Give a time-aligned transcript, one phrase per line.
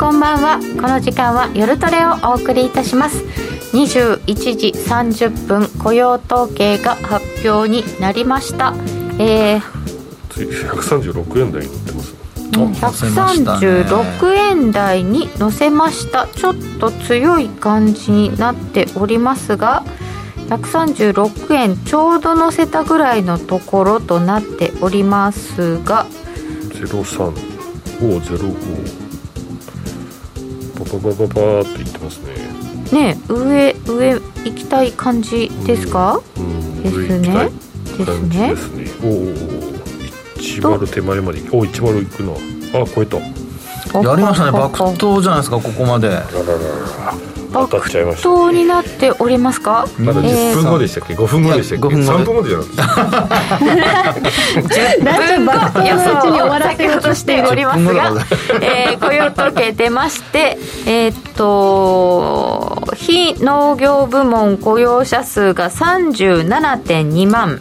[0.00, 0.58] こんばんは。
[0.80, 3.22] この時間は夜トレをお送りいたします。
[3.74, 8.72] 21時30分雇用統計が発表になりました。
[9.18, 12.14] えー、136円台に乗ってます。
[13.04, 16.28] 136円台に乗せました。
[16.28, 19.84] ちょっと強い感じになっておりますが
[20.48, 26.06] 136円ちょうど乗せたぐらいのところとなっておりますが
[26.70, 28.99] 03505パ
[30.90, 33.14] パパパパーって言ってますね。
[33.14, 34.20] ね上上行
[34.52, 37.50] きたい感じですか、うん、ですね。
[37.96, 38.48] ですね。
[38.50, 38.86] ですね。
[39.04, 41.40] おお一丸手前まで。
[41.52, 42.32] お一丸行くな。
[42.80, 43.18] あ超えた。
[43.18, 44.52] やりましたね。
[44.52, 46.08] 爆投じゃないですかここまで。
[46.08, 46.58] あららら
[47.12, 49.86] ら当たっちゃいました、ね、になっておりますか？
[49.98, 51.88] まだ10分後でしたっけ、えー、5分後でしたっけ？
[51.88, 52.48] 分3分後で。
[52.50, 52.74] じゃなく
[54.20, 54.28] て
[54.70, 58.12] 10分後予想に終わらせようとしておりますが、
[58.60, 67.60] えー、雇用統計出ましてえー、っと非農業部門雇用者数が37.2万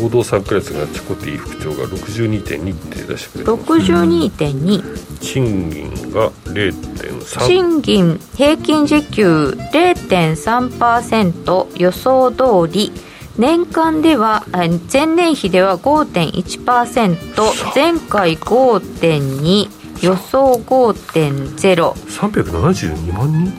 [0.00, 12.90] 労働参加率がチコティ副長が62.2って出してくれて62.2賃金が0.3賃金平均時給0.3%予想通り
[13.36, 14.68] 年間では前
[15.06, 19.68] 年比では5.1%前回5.2
[20.04, 23.52] 予想5.0372万人？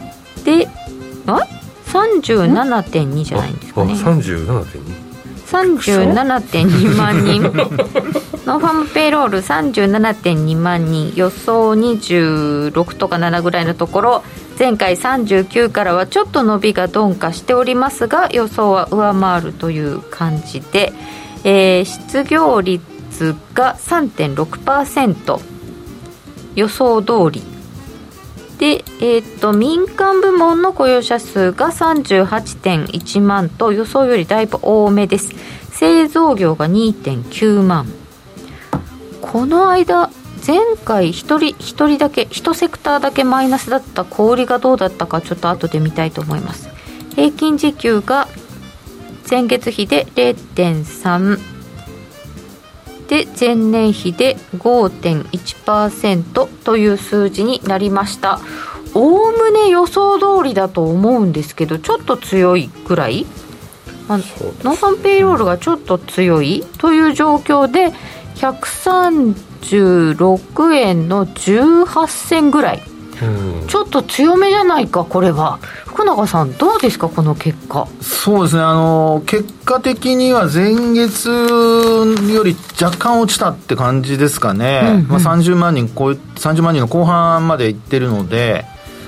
[0.44, 0.68] で
[1.28, 1.40] あ
[1.88, 3.94] ？37.2じゃないんですかね。
[3.94, 5.11] あ37.2
[5.52, 7.44] 37.2万人。
[7.44, 11.14] nonfarm payroll 37.2万人。
[11.16, 14.24] 予想26とか7ぐらいのところ。
[14.58, 20.94] 前回39からはちょっと伸びが鈍化しておりますが予想は上回るという感じで、
[21.44, 25.42] えー、失業率が3.6%
[26.56, 27.51] 予想通り
[28.62, 35.32] で、えーと、民間部門の雇用者数が38.1万と予想よりだいぶ多めです。
[35.72, 37.88] 製造業が2.9万。
[39.20, 40.12] この間
[40.46, 46.70] 前回1人1人だけ1セクターだけマイナスだった小売がどうだったかちょっと後で見たいと思います。
[47.16, 48.28] 平均時給が
[49.28, 51.40] 前月比で0.3
[53.12, 58.40] で前年比で5.1%という数字になりました。
[58.94, 63.26] おおむね予想通りだと思うんですけどちょっと強いぐらい？
[64.08, 66.64] non-farm payroll がちょっと強い？
[66.78, 67.92] という状況で
[68.36, 72.82] 136円の18銭ぐらい
[73.68, 75.60] ちょっと強めじゃないかこれは。
[75.86, 77.88] 福永さんどうですかこの結果？
[78.02, 88.66] そうですねあの結果的には前月より若干落ちたって感じですかね、うんうん、まあ、30万人超え30万人の後半までいってるので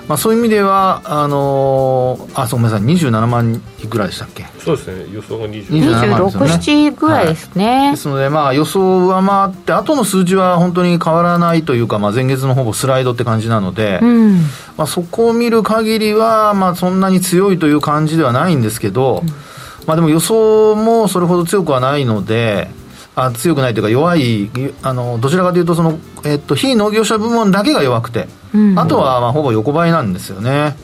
[0.07, 2.87] まあ、そういう意味ではあのー、あそうごめんなさい。
[2.87, 4.45] 27万いくらでしたっけ？
[4.59, 5.05] そうですね。
[5.13, 6.51] 予想が27万ですよね。
[6.53, 14.41] 27ぐらいですね、はい、ですのでまあ予想を上回って後の数字は本当に変わらないというか、まあ、前月のほぼスライドって感じなので、うん、
[14.77, 19.29] まあ、そこを見る限りは、まあ、そんなに強いという感じではないんですけど、うん、
[19.87, 22.69] まあ、でも予想もそれほど強くはないので
[23.15, 24.49] あ強くないというか弱い
[24.81, 30.75] あのどちらかというとその、えっと、非農業者部門だけが弱くて、うん、あとはまあほぼ横ばいなんですよね。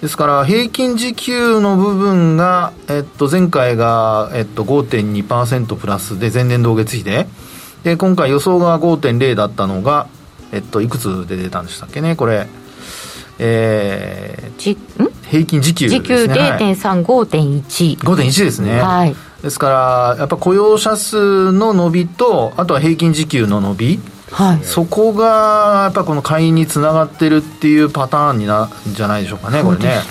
[0.00, 7.26] ですから平均時給の部分が、えっと、前回が、えっと、5.2%プラスで前年同月比で。
[7.84, 10.08] で今回予想が5.0だったのが、
[10.52, 12.16] えっと、いくつで出たんでしたっけね？
[12.16, 12.46] これ
[13.38, 14.78] えー、
[15.28, 16.00] 平均時給ですね。
[16.00, 18.80] 時給0.35.1、5.1ですね。
[18.80, 24.00] はいですから、やっぱ雇用者数の伸びと、あとは平均時給の伸び、
[24.32, 29.84] はい、そこがやっぱこの買いにつながってるっていうパターンになるんじゃないでしょうかね、これね。
[29.84, 30.02] ね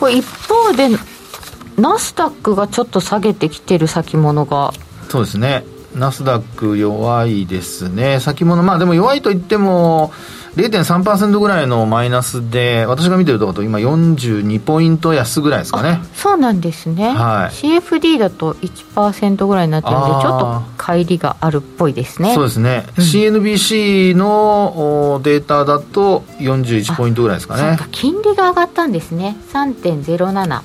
[0.00, 0.88] これ一方で、
[1.76, 4.72] ナスダックがちょっと下げてきてる先物が。
[5.08, 5.64] そうですね。
[5.94, 8.18] ナスダック弱いですね。
[8.18, 10.12] 先物、まあでも弱いと言っても、
[10.56, 16.00] 0.3%ぐらいのマイナスで、私が見てるところと今42ポイント安ぐらいですかね。
[16.14, 17.10] そうなんですね。
[17.10, 22.34] はい、CFD だと1%ぐらいになってるんで、ちょっと乖離があるっぽいですね。
[22.34, 22.86] そうですね。
[22.96, 27.76] うん、CNBC のデータだと41ポイントぐらいですかね。
[27.76, 29.36] か金利が上がったんですね。
[29.52, 30.62] 3.07。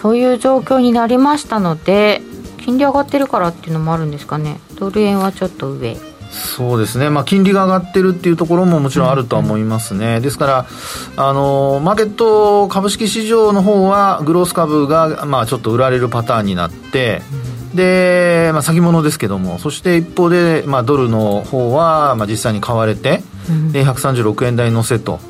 [0.00, 2.22] という状況になりましたので
[2.58, 5.96] 金利上がってるからっていうのもあるんですかねドル円はちょっと上
[6.30, 10.66] そうですね、まあ、金利が上がってるっていうところももちろんあるとは思いますね、うん、ですから、
[11.16, 17.22] あのマーケット、株式市場の方は、グロース株が、まあ、ちょっと売られるパターンになって、
[17.74, 23.22] で、まあ、先物ですけども、そして一方で、まあ、ドルの方は、まあ、実際に買われて、
[23.72, 25.20] で136円台乗せと。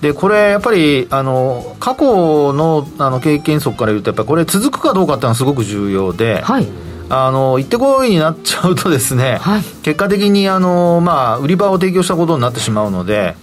[0.00, 6.68] でこれやっぱりあの過去のあの経験則から言うとやっぱりこれ続くかどうかっていうのはすごく重要で、はい、
[7.08, 13.36] あの行ってこいになっちゃうとですね、はい、結果的にあの、まあ、売り場を提供したことになってしまうので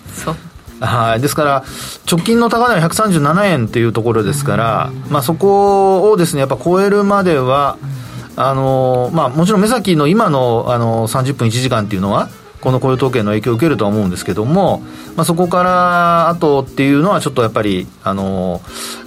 [0.86, 1.64] はい、ですから、
[2.12, 7.78] 直近の高値は137円というところですから、まあ、そこをですねやっぱ超えるまでは、
[8.36, 14.80] あのまあ、もちろん目先の今のあの30分1時間っていうのは、この雇用統計の影響を受けるとは思うんですけども、
[15.16, 18.62] まあ、そこから後っていうのは、ちょっとやっぱり、あの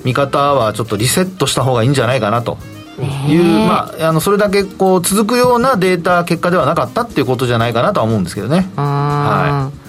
[0.04, 2.58] 見方はちょっとリセットした方がいいんじゃないかなと。
[3.02, 8.70] いう、まあ、あのそれだけこう続くようなデータ結果ではなかったっていうことじゃないかなとは思うんですけどね。
[8.76, 9.86] はい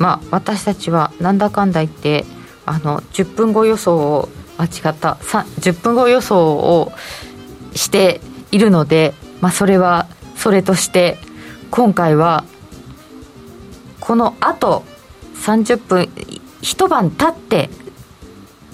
[0.00, 2.24] まあ、私たちはなんだかんだ言って
[2.66, 4.28] あの10分後予想を
[4.58, 6.92] 間違った10分後予想を
[7.74, 8.20] して
[8.50, 10.06] いるので、まあ、それは
[10.36, 11.18] それとして
[11.70, 12.44] 今回は
[14.00, 14.84] このあと
[15.34, 16.08] 30分
[16.62, 17.70] 一晩経って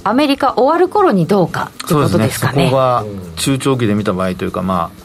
[0.04, 2.66] アメリカ終わる頃にどうかということですかね。
[2.66, 3.04] そこが
[3.36, 5.04] 中長期で見た場合というか、まあ、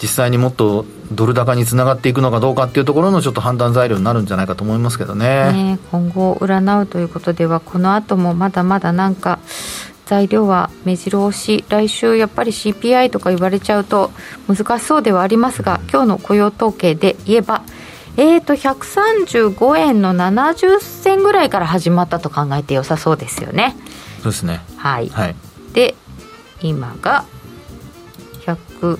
[0.00, 5.52] 実際にもっとドル高につながっていくのかどうかっていうところのちょっと判断材料になるんじゃないかと思いますけどね。
[5.52, 9.38] ね今後を占うということでは、この後もまだまだなんか、
[10.06, 14.10] 材料は目白押し、来週やっぱり CPI とか言われちゃうと
[14.48, 17.62] 難しそうではありますが、今日の雇用統計で言えば、
[18.16, 23.76] えーと、135円の70銭ぐらいから始まったと考えて良さそうですよね。
[24.24, 24.62] そうですね。
[24.78, 25.08] はい。
[25.10, 25.36] はい、
[25.74, 25.94] で、
[26.62, 27.26] 今が
[28.46, 28.98] 100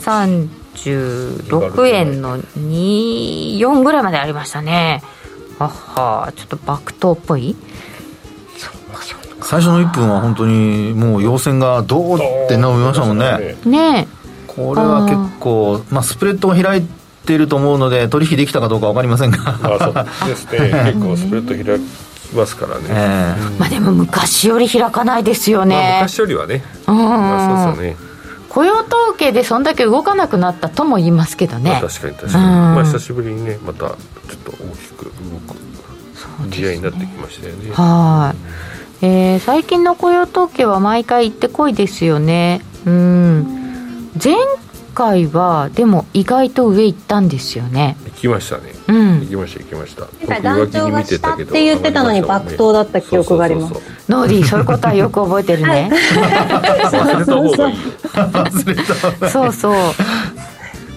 [0.00, 5.02] 36円の24ぐらいまでありましたね。
[5.58, 7.54] ははちょっと爆投っぽい？
[9.42, 12.18] 最初の1分は本当にもう陽線がどうっ
[12.48, 13.56] て伸びましたもんね。
[13.66, 14.08] ね。
[14.46, 16.88] これは結構まあスプレッドが開い
[17.26, 19.38] ていると思うので取引できたかどうか分かりませんが。
[19.62, 20.70] あそうですね。
[20.94, 28.10] 結構スプレッド開きますからね、えー、まあでも昔より開かないですよね、まあ、昔よりはね、うん、まあそうですよね。
[28.48, 33.96] 雇用統計でそんだけ動かなくなったとも言いますけどね、まあ、確かに確かに、まあ久しぶりにねまたちょっ
[34.44, 35.10] と大きく動
[35.54, 35.60] く
[36.52, 37.70] 試合になってきましたよね。
[37.72, 38.34] は
[39.02, 42.62] い、えー、最近の雇用統計は毎回行ってこいですよね。
[42.86, 44.10] うん。
[44.22, 44.34] 前
[44.94, 47.96] 回はでも意外と上行ったんですよね。
[48.06, 50.08] 行きましたね、うん、行きました行きました。
[50.18, 53.74] 前回団長が下って言ってたのに爆投だった記憶があります。
[54.08, 55.90] ノーディーそういうことはよく覚えてるね。
[55.92, 57.76] 忘れた方がいい。
[59.30, 59.74] そうそう。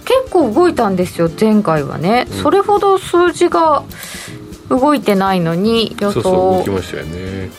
[0.05, 3.83] 結構動いたんですよ前回はね、うん、それほど数字が
[4.69, 6.13] 動いてないのに予想。
[6.13, 7.49] そうそう動きましたよね、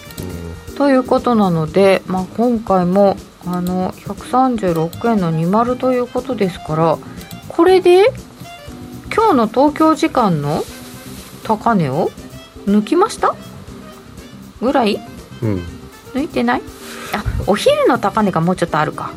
[0.69, 3.17] うん、ということなので、まあ、今回も
[3.47, 6.99] あの136円の20ということですから
[7.49, 8.13] これで
[9.15, 10.65] 今日の東京時間の
[11.45, 12.11] 高値を
[12.67, 13.35] 抜きました？
[14.61, 14.99] ぐらい、
[15.43, 15.63] うん、
[16.15, 16.63] 抜いてない？
[17.13, 19.13] あお昼の高値がもうちょっとあるか。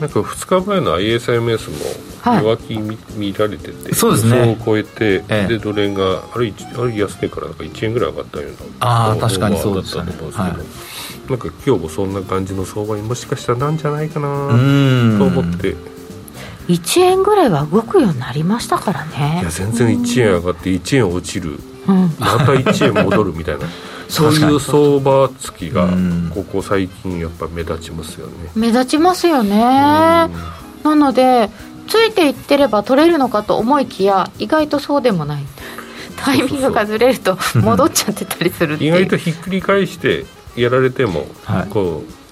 [0.00, 4.38] なんか2日前の ISMS も弱気見,、見られててそうですね。
[4.38, 11.30] 予想を超えて、ええ、でドル円があるある安値からなんか1円ぐらい上がったようなああ確かにそうでしたね、はい。
[11.30, 14.28] なんか今日もそんな感じの相場にもしかしたらなんじゃないかな
[15.18, 15.74] と思って
[16.68, 19.40] 1円ぐらいは動くようになりましたからね。
[19.42, 23.66] いや全然1円上がって1円落ちる、うん、また1円戻るみたいな。
[24.08, 24.32] そう。
[24.32, 25.88] いう相場付きが
[26.34, 28.32] ここ最近やっぱ目立ちますよね。
[28.54, 29.58] 目立ちますよね。
[29.58, 30.28] な
[30.84, 31.50] ので
[31.88, 35.44] ついていってれば取れるのかと思いきや意外とそうでもない。
[36.16, 40.24] タイミングがずれると戻っちゃってたりする意外とひっくり返して
[40.56, 42.25] やられても、はい、こう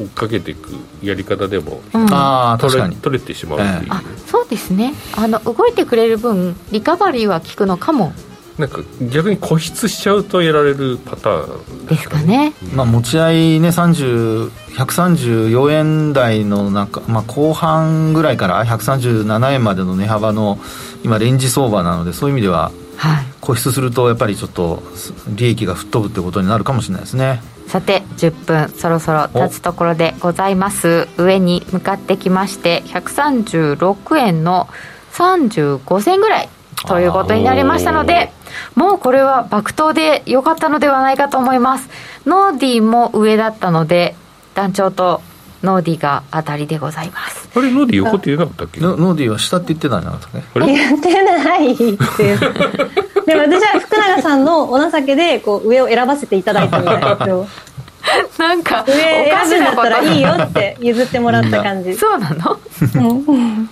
[0.00, 0.70] 追っかけていく
[1.02, 4.94] やり方でも、うん、あ取れ取れてしまうっていう、あそうですね。
[5.16, 8.12] あの動いてくれる分リカバリーは効くのかも。
[8.58, 20.60] なんか逆に固執しちゃうとやられるパターンですかね、まあ、持ち合いね134円台のなんか、まあ、後半ぐらいから137円までの値幅の
[21.02, 22.70] 今レンジ相場なのでそういう意味では
[23.40, 24.84] 固執するとやっぱりちょっと
[25.28, 31.08] 利益が吹っ飛ぶってことになるかもしれないですねさて10分そろそろ経つところでございます。
[31.18, 34.68] 上に向かってきまして136円の
[35.12, 36.48] 35銭ぐらい
[36.86, 38.30] ということになりましたので
[38.74, 41.88] もうこれは爆投で良かったのではないかと思います。
[42.26, 44.14] ノーディーも上だったので
[44.54, 45.20] 団長と
[45.62, 47.48] ノーディーが当たりでございます。
[47.56, 48.80] あれノーディー横って言えなかったっけ？
[48.80, 52.36] ノーディーは下って言ってたんじゃなかったね言ってないって
[53.26, 57.46] でも私は福永さんのお情けでこう上を選ばせていただいたみたいですよ。
[58.38, 61.94] なんか上選ぶんだったらいいよって譲ってもらった感じ。
[61.94, 62.52] そうなの？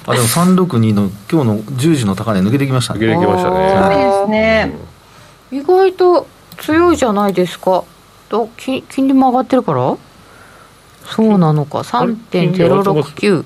[0.06, 3.00] あでも362の今日の10時の高値抜けてきましたね。
[3.00, 3.56] 抜けてきましたね。
[3.74, 4.72] そうですね、
[5.50, 6.26] 意外と
[6.58, 7.84] 強いじゃないですか。
[8.30, 9.96] と金利も上がってるから？
[11.04, 11.78] そうなのか。
[11.80, 13.44] 3.069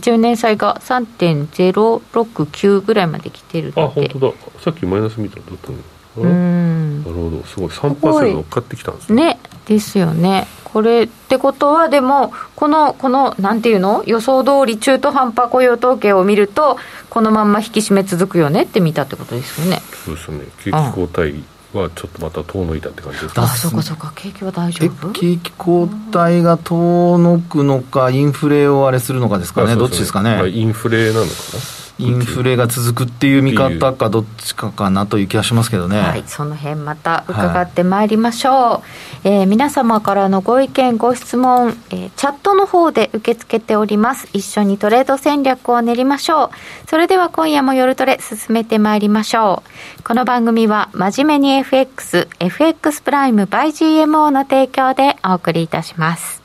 [0.00, 4.32] 10年債が3.069ぐらいまで来てるあ本当だ
[4.64, 5.78] さっきマイナス見たらだったの。
[6.16, 7.02] うん。
[7.02, 7.42] なるほど。
[7.44, 9.24] すごい3%乗っかってきたんですね。
[9.24, 10.46] ねですよね。
[10.62, 14.02] これってことはでもこのこのなんていうの？
[14.06, 16.78] 予想通り中途半端雇用統計を見ると
[17.10, 19.82] このまんま引き締め続くよねって見たってことですよね。
[20.04, 20.38] そうですね。
[20.64, 21.42] 景気後退
[21.74, 23.42] はちょっとまた遠のいたって感じですか？
[23.42, 24.12] あそうかそうか。
[24.16, 25.12] 景気は大丈夫？
[25.12, 29.76] 景気後退が遠のくのかインフレをあれするのかですかね。
[29.76, 31.83] どっちですかね、インフレなのかな？
[31.98, 36.00] インフレが続くっていう見方かどっちかかなという気がしますけどね。
[36.00, 36.24] はい。
[36.26, 38.82] その辺また伺ってまいりましょう、は
[39.24, 44.28] い、えー、皆様からのご意見ご質問、えー、チャットの方で受け付けております。
[44.32, 46.50] 一緒にトレード戦略を練りましょう。
[46.88, 50.02] それでは今夜も夜トレ進めてまいりましょう。
[50.02, 56.43] この番組は真面目に FX FX プライム by GMO の提供でお送りいたします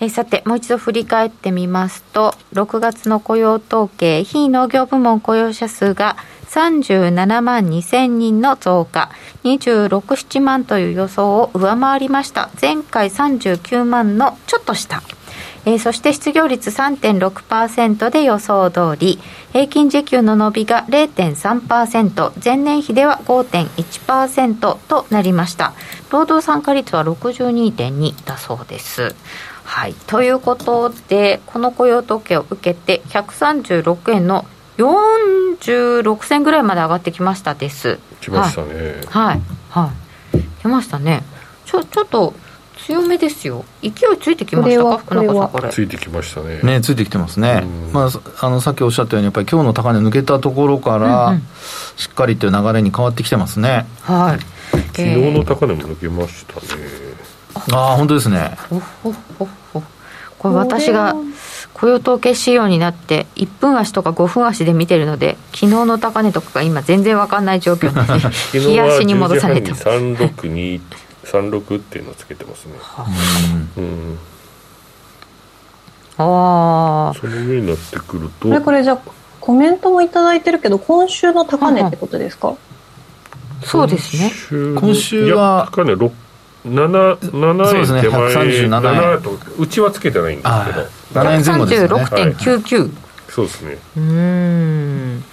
[0.00, 6.16] えさて、もう一度振り返ってみますと、6月の雇用統計、非農業部門雇用者数が
[6.50, 9.10] 37万2000人の増加、
[9.44, 12.50] 26、7万という予想を上回りました。
[12.60, 15.02] 前回39万のちょっと下。
[15.64, 19.18] え、そして失業率3.6%で予想通り、
[19.52, 25.72] 平均時給の伸びが0.3%、前年比では5.1%となりました。
[26.10, 29.14] 労働参加率は62.2だそうです。
[29.66, 34.46] はい、ということでこの雇用統計を受けて136円の
[34.78, 37.98] 46銭ぐらいまで上がってきましたです。
[38.20, 39.00] きましたね。
[39.08, 39.92] はい、は
[40.34, 41.22] い、来ましたね。
[41.64, 42.34] ちょちょっと
[42.86, 43.64] 強めですよ。
[43.82, 44.98] 勢いついてきましたか？
[44.98, 46.60] 福永さんこれついてきましたね。
[46.62, 51.34] ねついてきてますね、まあ、あのさっきおっしゃったようにやっぱり今日の高値抜けたところから、うん。
[51.36, 51.42] うん、
[51.96, 53.86] しっかりという流れに変わってきてますね。
[54.02, 54.56] はい。
[54.92, 57.05] 昨日の高値も抜けましたね
[57.72, 58.56] ああ本当ですね。
[60.38, 61.14] これ私が
[61.72, 70.80] 雇用統計仕様になって1分足とか5分足で見てるので昨日の高値とかが今全然分かんない状況なので冷やしに戻されて362
[71.24, 72.74] 36っていうのをつけてますね、
[73.76, 74.18] うん、
[76.18, 78.48] ああその上になってくると。
[78.48, 78.98] これこれじゃ
[79.40, 82.56] コメントも頂いてるけど今週の高値ってことですか、
[83.62, 84.32] そうですね。
[84.50, 86.10] 今週は高値6
[86.66, 90.86] 7, 7円手前、ね、7とうちはつけてないんですけど。
[91.20, 91.88] 7円前後ですね。
[91.88, 92.90] 36.99、はい、
[93.28, 93.78] そうですね。
[93.96, 95.24] うん。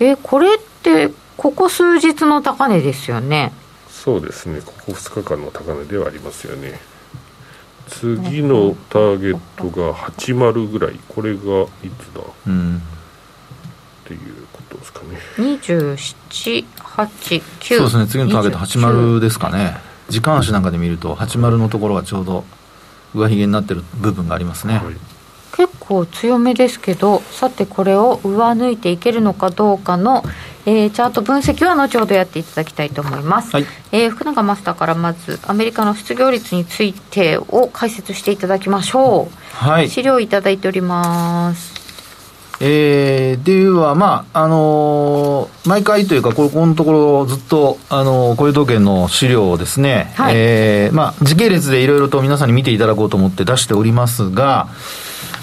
[0.00, 3.52] えこれってここ数日の高値ですよね。
[3.88, 4.60] そうですね。
[4.64, 6.78] ここ2日間の高値ではありますよね。
[7.88, 11.00] 次のターゲットが80ぐらい。
[11.08, 11.46] これがいつ
[12.14, 12.82] だ、うん、
[14.04, 14.20] っていう
[14.52, 15.18] ことですかね。
[15.38, 18.06] 2789そうですね。
[18.06, 22.44] 次のターゲット80ですかね時間足なんかで見ると80のところがちょうど
[23.14, 24.94] 上髭になってる部分がありますね、はい、
[25.56, 30.22] 結構強めですけどさてこれを上抜いていけるのかどうかの、
[30.66, 41.77] えー、チャート分析は後ほどやっていただきたいと思います、はい、えー、福永マスターからまずアメリカの失業率についてを解説していただきましょう、はい、資料いただいております
[42.60, 54.68] えー、では、まあ、あのー、毎回というか、ここのところずっと、あのー、雇用統計の資料をですね、はい、えー、まあ、時系列でいろいろと皆さんに見ていただこうと思って出しておりますが、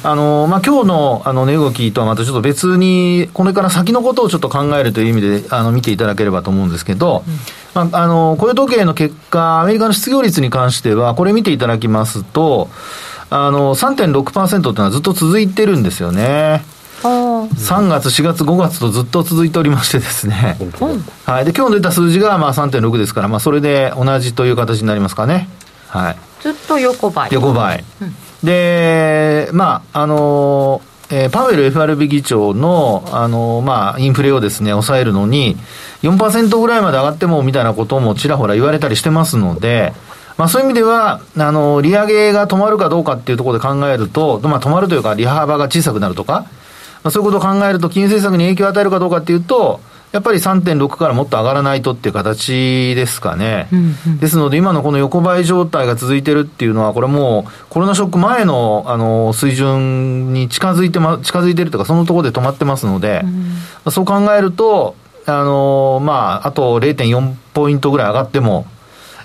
[0.04, 7.24] あのー、まあ、今日の、あの、値動きとはまたちょっと別に、これから先のことをちょっと考えるという意味で、あの、見ていただければと思うんですけど、
[7.76, 12.70] うん、まあ、あの、雇用統計の結果、アメリカの失業率に関しては、これ見ていただきますと、
[13.30, 16.75] あの、3.6%っていうのはずっと続いてるんですよね。
[17.04, 20.58] 3月、4月、5月とずっと続いておりましてですね、
[21.26, 25.48] はい、で今日出た数字がまあ3.6ですから、まあ、それで同じという形になりますかね。
[25.88, 27.30] はい、ずっと横ばい。
[27.32, 27.84] 横ばい。
[28.02, 35.56] うん、で、まあ、あのえー、パウエル FRB 議長の、あのまあ、インフレをですね、抑えるのに、
[36.02, 39.94] 4%ぐらいまで上がってもみたいなこともちらほら言われたりしてますので、
[40.38, 46.48] まあ、そういう意味では、あの、利上げが止まるかどうかっていうところで考えると、まあ、止まるというか、利幅が小さくなるとか、ま
[47.10, 49.80] あ、そういうことを考えると、金融政策に影響を与えるかどうかっていうと、
[50.12, 63.24] やっぱり3.6からもっと上がらないとっていう形ですかね、うんうん、ですので、今のこの横ばい状態が続いてるっていうのは、これもう、コロナショック前のあの水準に近づいて、ま、近づいてるというか、そのところで止まってますので、
[63.86, 64.96] うん、そう考えると、
[65.26, 68.68] あのまあ、あと0.4ポイントぐらい上がっても、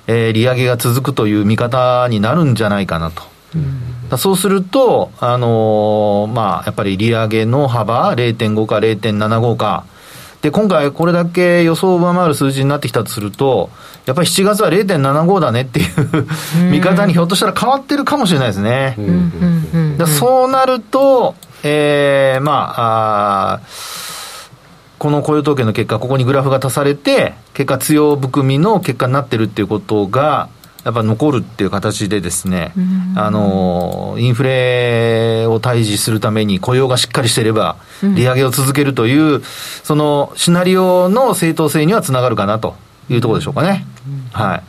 [0.07, 3.23] えー、利上げが続くという見方になるんじゃないかなと。
[3.55, 3.83] うん、
[4.19, 9.85] そうすると、あのー、まあ、やっぱり利上げの幅、0.5か0.75か、
[10.43, 13.71] で、今回これだけ予想を上回る数字になってきたとすると、
[14.07, 18.97] やっぱり7月は0.75だねっていう見方にひょっとしたら変わってるかもしれないですね。
[20.07, 23.61] そうなると、えー、まあ、あ
[24.99, 30.49] この雇用統計の結果、ここにグラフが足されて、結果強含みの結果になってるっていうことが、
[30.85, 32.73] やっぱ残るっていう形でですね、
[33.17, 39.43] あの、インフレを退治するために雇用がしっかりしていれば、利上げを続けるという、
[39.83, 42.77] そのシナリオの正当性にはつながるかなと
[43.11, 43.87] いうところでしょうかね。
[44.33, 44.63] はい。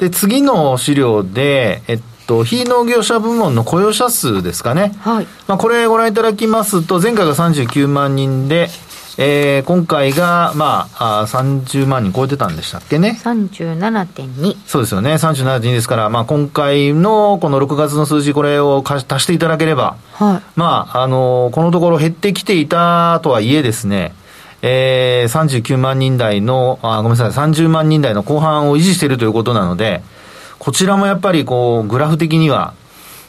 [0.00, 4.92] で、次の資料で、えっと、非農業者部門の雇用者数ですかね。
[5.00, 5.26] はい。
[5.46, 8.70] まあ、これご覧いただきますと、前回が39万人で、
[9.16, 14.56] えー、今回が、まあ、あ30万人超えてたんでしたっけね？37.2。
[14.66, 15.14] そうですよね。
[15.14, 24.14] 37.2ですから、まあ、今回のこの6月の数字、これを足していただければ、はい、まあ、あのこのところ減ってきていたとはいえですね、
[24.62, 30.02] えー、39万人台の、あ、ごめんなさい、30万人台の後半を維持しているということなので、
[30.58, 32.74] こちらもやっぱりこう、グラフ的には、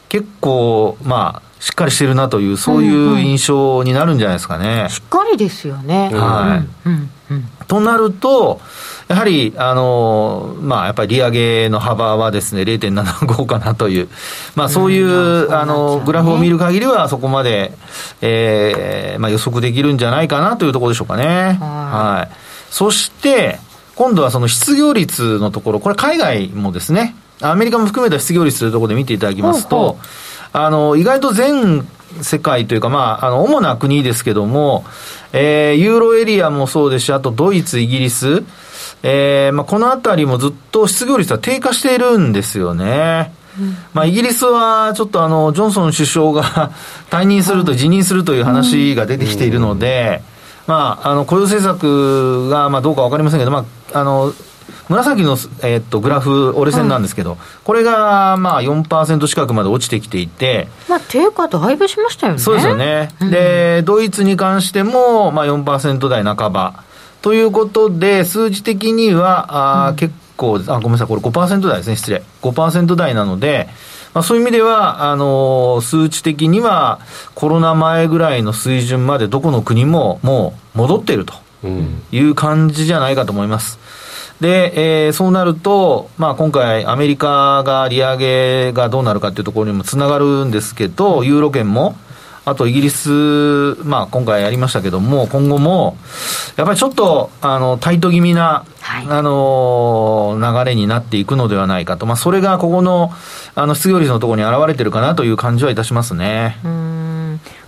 [0.08, 4.68] 結構、まあ、しっかりしてるなという、そういう印象になるんじゃないですかね。
[4.68, 6.10] うんうん、しっかりですよね。
[6.14, 6.90] はい。
[6.90, 8.62] うんうん、となると、
[9.08, 14.10] やはり、あの、まあ、やっぱり利上げの幅はですね、0.75かなという、
[14.56, 17.74] まあ、そういう、うん、あの、グラフを見る限りは、そこまで、
[18.22, 21.58] えー、まあ、予測できるんじゃないかなというところでしょうかね。
[21.62, 22.36] はい。
[22.72, 23.60] そして、
[23.96, 30.25] 今度はその失業率のところ、これ海外もですね、アメリカも含めた失業率というところで見ていただきますと、ほうほう
[30.58, 31.86] あの、意外と全
[32.22, 34.86] 世界というか、まあ、あの、主な国ですけども、
[35.34, 38.44] えー、ユーロエリアもそうですし、あとドイツ、イギリス、
[39.04, 43.34] えー、まあ、このあたりもずっと失業率は低下しているんですよね。
[43.94, 46.72] まあ、イギリスはちょっとあの、ジョンソン首相が
[47.12, 50.22] 退任すると、辞任するという話が出てきているので、
[50.68, 54.34] まあ、あの、雇用政策が、まあ、どうかわかりませんけど、まあ、あの、
[54.90, 62.40] 紫の、えー、っとグラフ、折れ線なんですけど、はい、これがまあ4%近くまで落ちてきていて、まあ、低下だいぶしましたよね。
[62.40, 63.10] そうですよね。
[63.20, 66.84] うん、で、ドイツに関しても、まあ4%台半ば。
[67.22, 72.24] ということで、数字的には、あ、うん、結構、あ、ごめんなさい、これ5%台ですね、失礼。
[72.44, 73.68] 5%台なので、
[74.16, 77.00] まあ、そういう意味では、あのー、数値的には
[77.36, 81.34] コロナ前ぐらいの水準までどこの国ももう戻っていると
[82.14, 83.78] いう感じじゃないかと思います。
[84.42, 91.96] で、えー、そうなると、まあ、今回、アメリカが利上げがどうなるかというところにもつながるんですけど、ユーロ圏も、
[92.44, 93.10] あとイギリス、
[93.84, 95.98] まあ、今回やりましたけども、今後も、
[96.58, 102.06] やっぱりちょっと、あの、タイト気味な、はい、あの、流れになっていくのではないかと。
[102.06, 103.12] まあ、それがここの、
[103.56, 106.58] あの、失業率のところに現れてるかなという感じはいたしますね。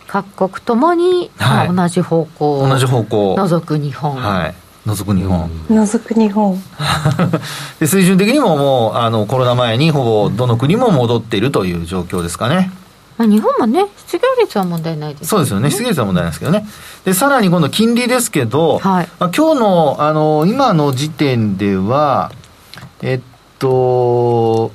[0.06, 2.68] 各国ともに、はい、同じ方向。
[2.68, 3.36] 同じ方向。
[3.36, 4.16] 除く日本。
[4.16, 4.56] はい。
[4.88, 6.64] 除く日本、除く日本
[7.80, 12.72] で水準的にももうあのコロナ前にほぼどの国も戻っているという状況ですかね。
[13.18, 16.68] まあ、日本もね、失業率は問題ないです、ね、そうですよね、失業率は問題ないですけどね。
[17.04, 22.32] で、さらに今度金利ですけど、はい、まあ、今日の、あの、今の時点では、
[23.02, 23.22] えっ
[23.60, 24.72] と、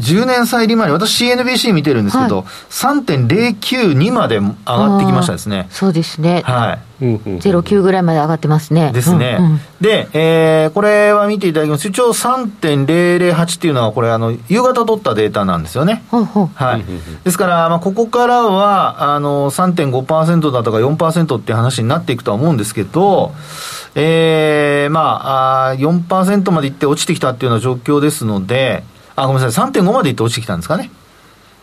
[0.00, 5.68] 10年債利回り、私 CNBC 見てるんですけど、はい、3.092まで上がってきましたですね。
[5.70, 6.42] そうですね。
[6.44, 6.78] はい。
[7.00, 8.90] 09ぐらいまで上がってますね。
[8.92, 9.36] ですね。
[9.38, 11.88] うんうん、で、えー、これは見ていただきます。
[11.88, 16.04] 一応3.008っていうのは、これ、あの、夕方取ったデータなんですよね。
[16.10, 16.84] はい。
[17.24, 23.34] ですから、まあ、ここからは、あの、3.5%だとか4%っていう話になっていくとは思うんですけど、
[23.94, 28.84] えー、まあ、あ4%までいって落ちてきたっていうような状況ですので、
[29.16, 30.90] あ、ごめんなさい、3.5までいって落ちてきたんですかね。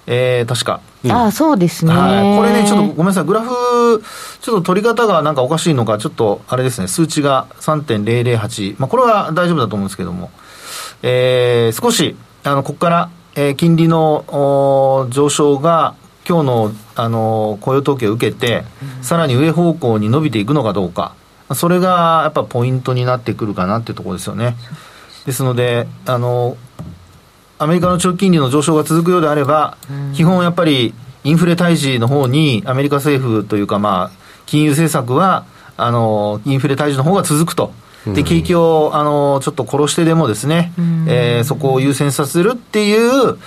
[0.05, 0.81] えー、確か。
[1.03, 2.37] うん、あそうですね、はい。
[2.37, 4.03] これね、ちょっとごめんなさい、グラフ、
[4.41, 8.75] ちょっと取り方がなんかおかしいのか、ちょっとあれですね、数値が3.008。
[8.79, 10.31] まあ、これは大丈夫だと思うんですけども、
[11.01, 15.95] えー、少し、あの、ここから、えー、金利の上昇が、
[16.27, 18.63] 今日の、あの、雇用統計を受けて、
[18.97, 21.13] うん、さらに上方向に伸びていくのかどうか。
[21.53, 24.55] それがやっぱポイントになってくるかなっていうところですよね。
[25.25, 26.57] ですので、あの、
[27.63, 29.77] アメリカの長期金利の上昇が続くようであれば、
[30.13, 35.45] 基本やっぱりインフレ退治の方にアメリカ政府というか、まあ、金融政策は、
[35.77, 37.71] あの、インフレ退治の方が続くと。
[38.05, 40.73] で、景気を、あの、ちょっと殺してでもですね、
[41.07, 43.37] えー、そこを優先させるっていう、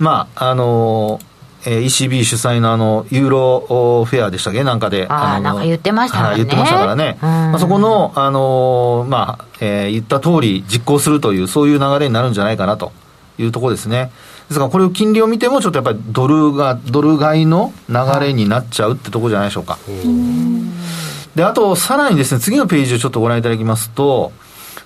[0.00, 1.20] まあ、あの、
[1.64, 4.64] えー、ECB 主催のあの、ユーロフェアでしたっけ？
[4.64, 5.06] なんかで。
[5.08, 6.24] ああ、なんか言ってましたね。
[6.26, 7.18] はい、言ってましたからね。
[7.22, 12.92] うん、まあ、そこの、あのー、まあ、えー、言った通り実行するという、そういう流れになるんじゃないかなと
[13.38, 14.12] いうところですね。
[14.48, 19.78] ですから、これを金利を見ても、ちょっとやっぱりドルが、ドル買いの流れになっちゃうってところじゃないでしょうか。
[21.34, 24.32] で、あと、さらにですね、次のページをちょっとご覧いただきますと、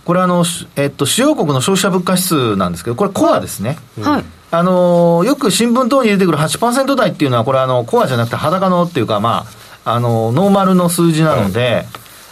[0.05, 0.45] これあの、
[0.77, 3.79] えっと、主要国の消費者物価指数なんですけど、これコアですね。
[4.01, 4.25] はい。
[4.51, 9.47] あのよく新聞等に出てくる8%台っていうのは、これあの、コアじゃなくて裸のっていうか、ま
[9.85, 11.85] あ、あの、ノーマルの数字なので、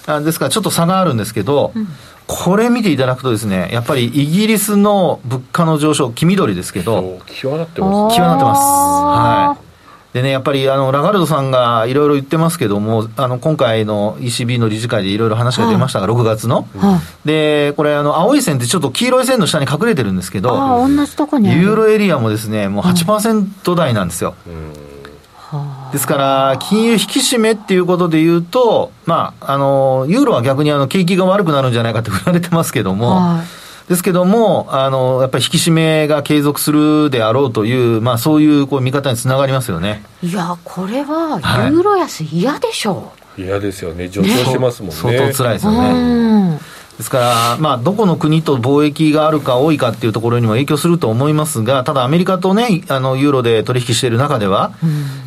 [0.06, 1.88] はい、ですからちょっと差があるんですけど、うん、
[2.26, 8.60] これ見ていただくとですね、やっぱりイギリスの物価の上昇、黄緑ですけど、際立ってます、際立ってます。
[8.60, 9.66] はい。
[10.16, 20.56] でね、やっぱりあのラガルドさんがいろいろ言ってますけども、あの今回の ECB の理事会でいろいろ話が出ましたが、はい、6月の、はい、でこれあの、青い線ってちょっと黄色い線の下に隠れてるんですけど、
[20.88, 24.34] 同じとこにユーロエリアもですね、もう8%台なんですよ。
[25.92, 40.02] ですから、金融引き締めっていうことでいうと、まあ、あのユーロは逆にあの景気が悪くなるんじゃないかって振られてますけども、はいですけども、あの、やっぱり引き締めが継続するであろうという、まあそういうこう見方につながりますよね。
[40.22, 41.38] いや、これは
[41.70, 43.40] ユーロ安嫌でしょう。
[43.40, 44.08] 嫌、はい、ですよね。
[44.08, 44.96] 上昇してますもんね。
[44.96, 46.58] 相当辛いですよね。
[46.96, 54.72] ですから、まあ、どこの国と貿易があるか多いかっていうところにも影響すると思いますが、ただアメリカとね、あの、ユーロで取引している中では、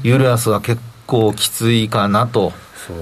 [0.02, 2.54] ユーロ安は結構きついかなと。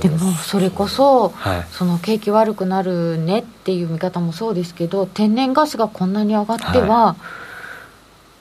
[0.02, 7.16] でもそれこそ、はい、その景気悪くなるねっていう見方もそうですけど天然ガスがこんなに上がっては、は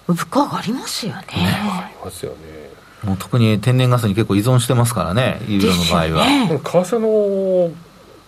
[0.09, 1.23] い、物価上がりますよね。
[1.31, 2.37] 上がりますよね。
[3.05, 6.27] もう特に天然ガスに結構依存してますからね、ユーロの場合は。
[6.27, 7.73] ね、為替の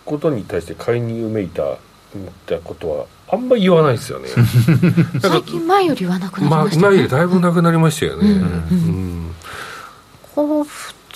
[0.05, 1.77] ことに対して介入めいた
[2.17, 4.29] ってことはあんまり言わないですよね。
[5.21, 8.41] 最近前より言わなくなりましたね、まあ、前よりだいぶなくなりましたよね、
[10.35, 10.65] こう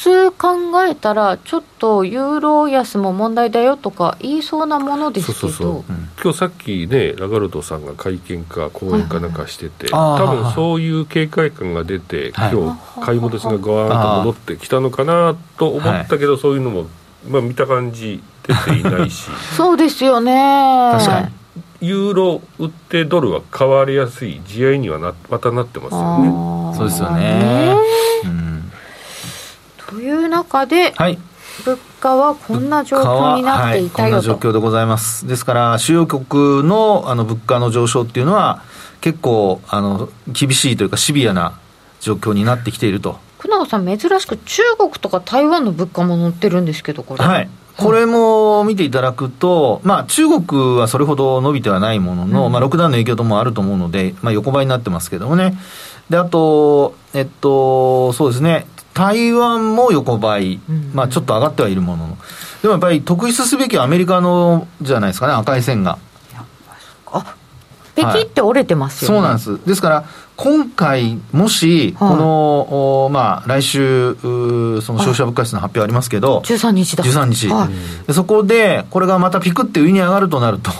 [0.03, 16.87] 通考えたら、ちょっとユーロ安も問題だよとか言いそうなものですけど、そうそうそう、今日さっきね、ラガルドさんが会見か講演かなんかしてて、はいはい、多分そういう警戒感が出て、今日買い戻しがガーンと戻ってきたのかなと思ったけど、そういうのも、
[17.29, 20.91] まあ、見た感じ、出ていないし、そうですよね。
[20.93, 21.43] 確かに
[21.81, 26.77] ユーロ売ってドルは買われやすい地合いにはなまたなってますよね。
[26.77, 27.75] そうですよね。
[28.23, 28.53] うん
[29.93, 31.19] という中で、はい、
[31.65, 35.27] 物価はこんな状況になっていたよ、はい、こんな状況でございます。
[35.27, 38.63] ですから、主要国のあの物価の上昇っていうのは、
[39.01, 41.59] 結構あの厳しいというか、シビアな
[41.99, 43.19] 状況になってきていると。
[43.39, 47.23] 久永さん、珍しく中国とか台湾の物価も載ってるんですけど、これ。
[47.23, 55.57] はいこれも見ていただくと、まあ、中国はそれほど伸びてはないものの、うん、まあ、ロックダウンの影響ともあると思うので、まあ、横ばいになってますけどもね。
[56.09, 60.59] で、あと、えっと、そうですね、台湾も横ばい、
[60.93, 62.17] まあ、ちょっと上がってはいるものの、
[62.61, 65.97] でもやっぱり特筆すべきはアメリカのじゃないですかね、赤い線が。
[67.07, 67.35] あ
[67.95, 69.67] ペキって折れてますよね、はい、そうなんです。
[69.67, 70.05] ですから、
[70.35, 77.03] 今回、もし、この、はい、まあ、来週、その消費者物価指数の発表ありますけど、13日だ。
[77.03, 77.47] 13日。
[77.49, 77.69] は
[78.09, 80.71] い、そこで、これがまたピクって上に上がるとなると、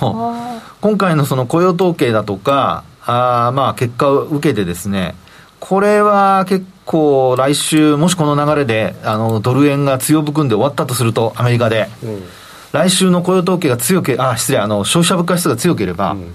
[0.82, 5.16] 今回のその雇用統計だとか、あまあ、結果を受けてですね、
[5.60, 12.24] これは結構来週、もしこの流れで、あの、ドル円が強含んで終わったとすると、アメリカで、うん、
[12.72, 16.34] 来週の雇用統計が強け、あ、失礼、あの、消費者物価指数が強ければ、うん、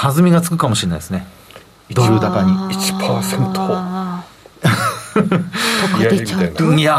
[0.00, 1.26] 弾みがつくかもしれないですね。
[1.90, 2.52] ドル高に。
[2.52, 3.52] 1%。
[3.52, 4.24] とか
[6.10, 6.74] 出ちゃうと。
[6.74, 6.94] いや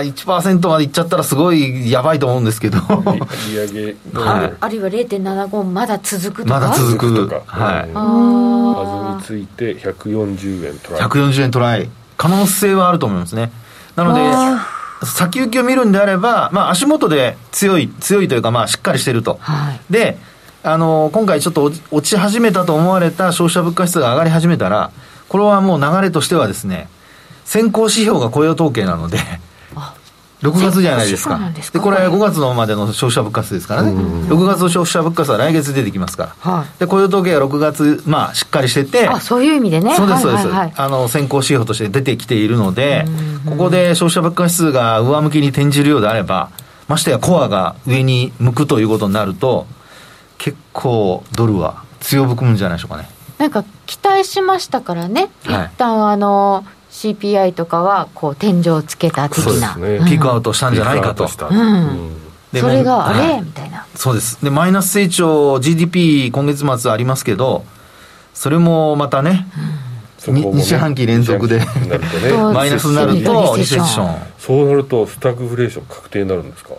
[0.00, 2.78] ー1%までいっちゃったらすごいやばいと思うんですけど。
[3.50, 3.96] 利上げ。
[4.14, 6.60] ああるいは0.75まだ続くとか？
[6.60, 7.42] まだ続く。
[7.46, 7.92] はい。
[7.92, 11.02] はずについて140円トライ。
[11.02, 11.90] 140円トライ。
[12.16, 13.52] 可能性はあると思いますね。
[13.96, 14.20] なので
[15.06, 20.18] 先行きを見るんであれば、まあ、足元で強い強いというか、まあ、しっかりしてると、はい、で
[20.72, 24.90] あの今回ちょっと落ち始めたと思われた消費者物価指数が上がり始めたら
[25.28, 26.88] これはもう流れとしてはですね
[27.44, 29.18] 先行指標が雇用統計なので、
[30.42, 31.50] 6月じゃないですか。
[31.72, 33.90] でこれ5月のまでの消費者物価数ですからね。
[33.92, 36.64] 6月の消費者物価数は来月出てきますから。
[36.78, 39.08] で、雇用統計が6月、まあ、しっかりしてて。
[39.08, 39.96] あ、そういう意味でね。
[39.96, 40.48] そうです、そうです。
[40.48, 43.06] あの、先行指標として出てきているので、
[43.46, 46.50] ここで消費者物価指数が上向きに転じるようであれば、
[46.86, 49.66] ましてやコアが上に向くということになると、
[50.38, 53.08] 結構ドルは強含むんじゃないでしょうかね。
[53.38, 59.96] なんか期待しましたからね、一旦あの CPI とかはこう天井をつけた的な、ね。
[59.98, 61.28] うん、ピークアウトしたんじゃないかと。
[61.28, 63.84] それがあれ、みたいな。
[63.94, 64.42] そうです。
[64.42, 67.64] で、マイナス成長、GDP 今月末ありますけど、
[68.32, 69.46] それもまたね、
[70.22, 71.60] 2四半期連続で
[72.54, 74.16] マイナスになるとリセッション。
[74.38, 76.70] そうなるとスタグフレーション確定になるんですか？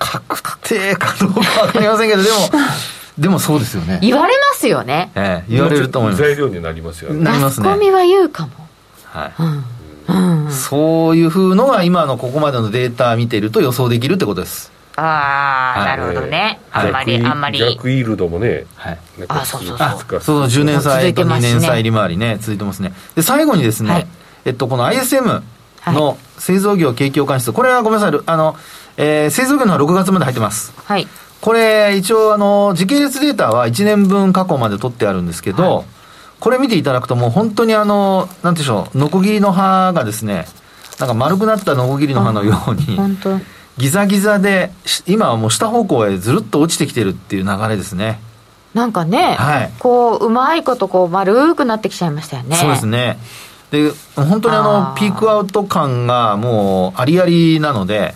[0.00, 2.36] 確定かどうか分かりませんけどでも
[3.18, 3.98] でもそうですよね。
[4.00, 6.22] 言われますよね、ええ、言われると思います。
[6.22, 7.22] 材料になりますよね。
[7.22, 8.52] なりますねマスコミは言うかも。
[9.04, 9.64] はい、うん。
[10.46, 14.72] うん、そういうふうのが今のここまでのデータ見てると予想できるってことです。
[14.96, 16.60] ああ、なるほどね。
[16.72, 17.58] あんまり、あんまり。
[17.58, 18.64] 逆イールドもね。
[18.74, 18.98] はい。
[19.28, 20.20] あ、そうそうそう。
[20.20, 22.92] そう、10年債と2年債利回りね、続いてますね。
[23.14, 24.06] で、最後にですね、
[24.44, 25.42] えっと、この ISM
[25.86, 28.56] の製造業景況感指数、これはごめんなさい、あの、
[28.96, 30.72] えー、製造業のは6月まで入ってます。
[30.84, 31.06] はい。
[31.40, 35.84] これ、一応、あの、時系列データは1年分過去まで取ってあるんですけど、はい、
[36.38, 40.46] これ見ていただくと、もう本当にあの、なんていうんでしょう、ノコギリの刃がですね、
[40.98, 43.38] なんか丸くなったノコギリの刃のように、本当
[43.78, 44.70] ギザギザで、
[45.06, 48.20] 今はもう下方向へずるっと落ちてきてるっていう流れですね。
[48.74, 52.56] なんかね、はい、こう、うまいことこう丸くなってきちゃいましたよね。
[52.56, 53.18] そうですね。
[53.70, 58.14] で、本当にあの、ピークアウト感がもうありありなので、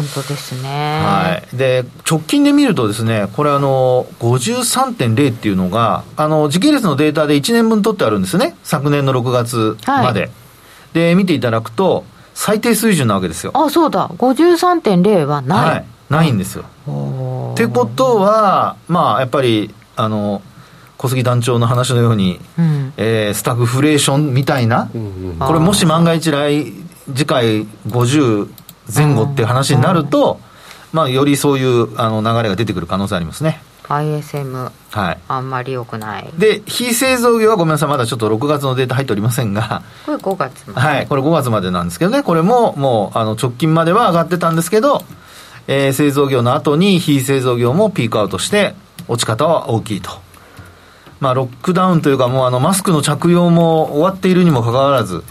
[0.00, 0.68] 本当ですね。
[1.02, 1.56] はい。
[1.56, 8.56] で、直近で見るとですね、これあの、53.0っていうのが、あの、時系列のデータで1年分取ってあるんですね。
[8.62, 10.20] 昨年の6月まで。
[10.20, 10.30] はい、
[10.92, 13.52] で、見ていただくと、最低水準なわけですよ。
[13.54, 14.08] あ、そうだ。
[14.18, 15.70] 53.0はない。
[15.70, 15.84] はい。
[16.08, 16.64] ないんですよ。
[17.52, 20.42] ってことは、まあ、やっぱり、あの、
[20.98, 26.72] 小杉団長の話のように、うん、えー、スタグフレーションみたいな、うんうん、これもし万が一来、
[27.06, 28.48] 次回50
[28.94, 30.40] 前後っていう話になると、
[30.92, 33.62] まあ、よりそういうあの流れが出てくる可能性ありますね。
[33.88, 36.30] ISM、はい、あんまり良くない。
[36.38, 42.22] で非製造業はごめんなさいまだちょっと6月のデータ入っておりませんがこれ5月まではいこれ5月までなんですけどね。
[42.22, 45.02] これももうあの直近までは上がってたんですけど、
[45.66, 48.74] えー、製造業の後に非製造業もピークアウトして
[49.08, 50.10] 落ち方は大きいと。
[51.20, 55.22] まあロックダウンというかもうあのマスクの着用も終わっているにもかかわらず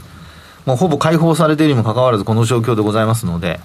[0.66, 3.60] もうほぼ解放されているにもかかわらずこの状況でございますので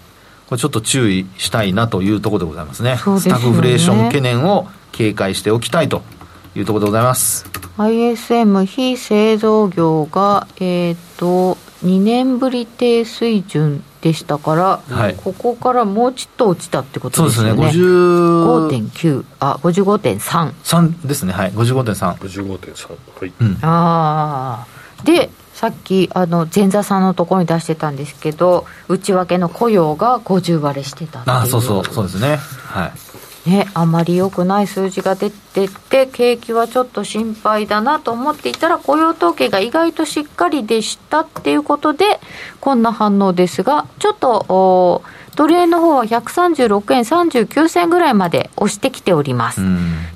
[0.49, 2.97] これちょっと注意したいなというところでございますね。
[2.97, 6.03] すねスタグフレーション懸念を警戒しておきたいと
[6.55, 7.47] いうところでございます。
[7.79, 14.55] ISM 非製造業が、えっ、ー、と、2年ぶり低水準でしたか
[14.89, 17.57] ら、はい、ここからもうちょっと落ちたってことですよね。
[17.57, 20.53] そうですね、5.9、あ、55.3。
[20.53, 22.15] 3ですね、はい、55.3。
[22.15, 23.33] 55.3、はい。
[23.41, 25.05] うん、ああ。
[25.05, 32.37] で、さっきあの前座さんのところに出してたんですけど内訳の雇用が50割れしてたあそうそうそうですね。
[32.37, 32.93] はい。
[33.49, 42.19] ね、あまり良くない数字が出てて、景気はちょっと心配だなと思っていたら、雇用統計が意外としっかりでしたっていうことで、
[42.61, 45.05] こんな反応ですが、ちょっと、
[45.37, 49.61] ドル円の方は136円39銭ぐらいまで押してきております。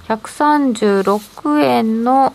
[0.09, 2.35] 136円の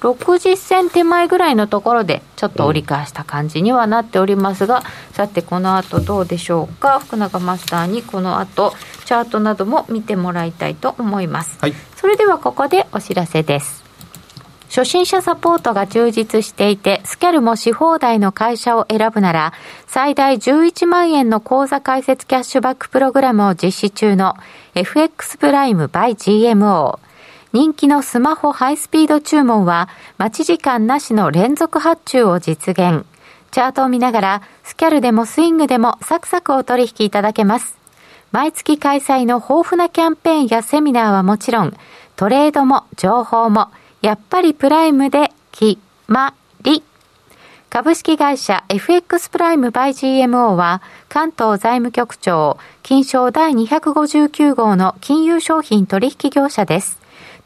[0.00, 4.82] 60銭手前ぐらいのところでちょっと折り返した感じにはなっておりますが、うん、
[5.12, 7.00] さてこの後どうでしょうか？
[7.00, 8.72] 福永マスターにこの後
[9.04, 13.80] チャートなども見てもらいたいと思います、はい、それではここでお知らせです。
[14.70, 19.52] 初心者サポートが充実していて、スキャルもし放題の会社を選ぶなら、
[19.88, 24.36] 最大11万円の口座開設キャッシュバックプログラムを実施中の
[24.76, 27.00] FX プライム by GMO。
[27.52, 33.04] 人気のスマホハイスピード注文は、待ち時間なしの連続発注を実現。
[33.50, 37.76] チャートを見ながら、スキャルでもスイングでもサクサクお取引いただけます。
[38.30, 41.76] 毎月開催の豊富なキャンペーンやセミナーはもちろん、
[42.14, 43.68] トレードも情報も、
[44.00, 46.84] やっぱりプライムで決まり。
[47.68, 56.99] 株式会社 FX プライム by GMO は関東財務局長金賞第259号の金融商品取引業者です。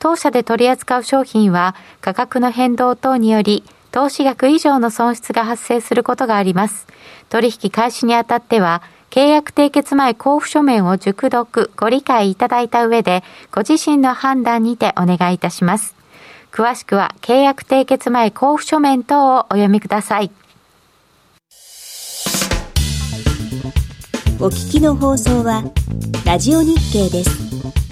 [0.04, 6.86] 当社で取り扱う商品は価格の変動等により投資額以上の損失が発生することがあります。
[7.30, 15.94] 取引開始にあたっては契約締結前交付書面を熟読、ご理解いただいた上で、ご自身の判断にてお願いいたします。
[16.52, 20.30] 詳しくは、契約締結前交付書面等をお読みください。
[24.40, 25.62] お聞きの放送は、
[26.26, 27.83] ラジオ日経です。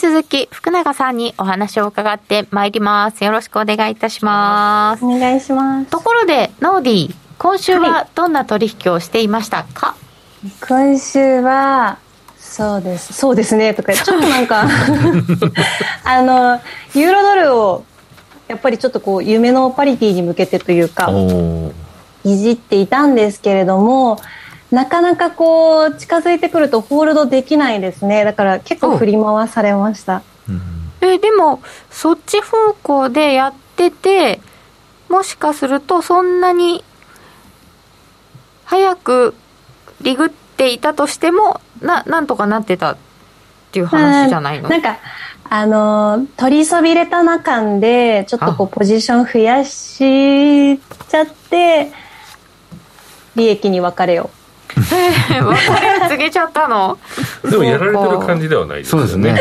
[0.00, 3.22] 続き福永さんにお話を伺ってまいります。
[3.22, 5.04] よろしくお願いいたします。
[5.04, 5.90] お願いします。
[5.90, 9.96] ところでノーディー今週はどんな取引をしていましたか、は
[10.46, 11.98] い、今週は
[12.38, 13.12] そうです。
[13.12, 14.62] そうですねとか ちょっとなんか
[16.04, 16.58] あの
[16.94, 17.84] ユーロドルを
[18.48, 21.12] やっぱりちょっとこう夢のパリティに向けてというか
[22.24, 24.18] いじっていたんですけれども
[24.70, 28.24] なかなかこう近づいてくるとホールドできないですね。
[28.24, 30.22] だから結構振り回されました、
[31.00, 34.40] えでもそっち方向でやってて
[35.08, 36.84] もしかするとそんなに
[38.64, 39.34] 早く
[40.02, 42.96] リグっていたとしてもななんとかなってたっ
[43.72, 44.68] ていう話じゃないの？
[44.68, 44.98] なんか
[45.52, 51.90] あの取りそびれた中でちょっとこうポジション増やしちゃって
[53.34, 54.30] 利益に分かれよ
[54.76, 55.76] えー、別れ
[56.08, 56.96] 告げちゃったの？
[57.48, 59.08] でもやられてる感じではないですよね。
[59.08, 59.40] そうですね。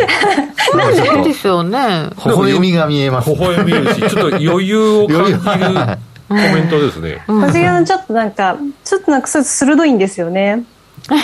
[0.71, 0.77] そ
[1.21, 2.09] うですよね。
[2.25, 3.29] 微笑みが見えます。
[3.33, 3.93] 微笑みる。
[3.93, 5.39] しちょっと余裕を感じる
[6.27, 7.23] コメントですね。
[7.27, 10.63] 小杉さんちょっとなんかちょっとなんか鋭いんですよね。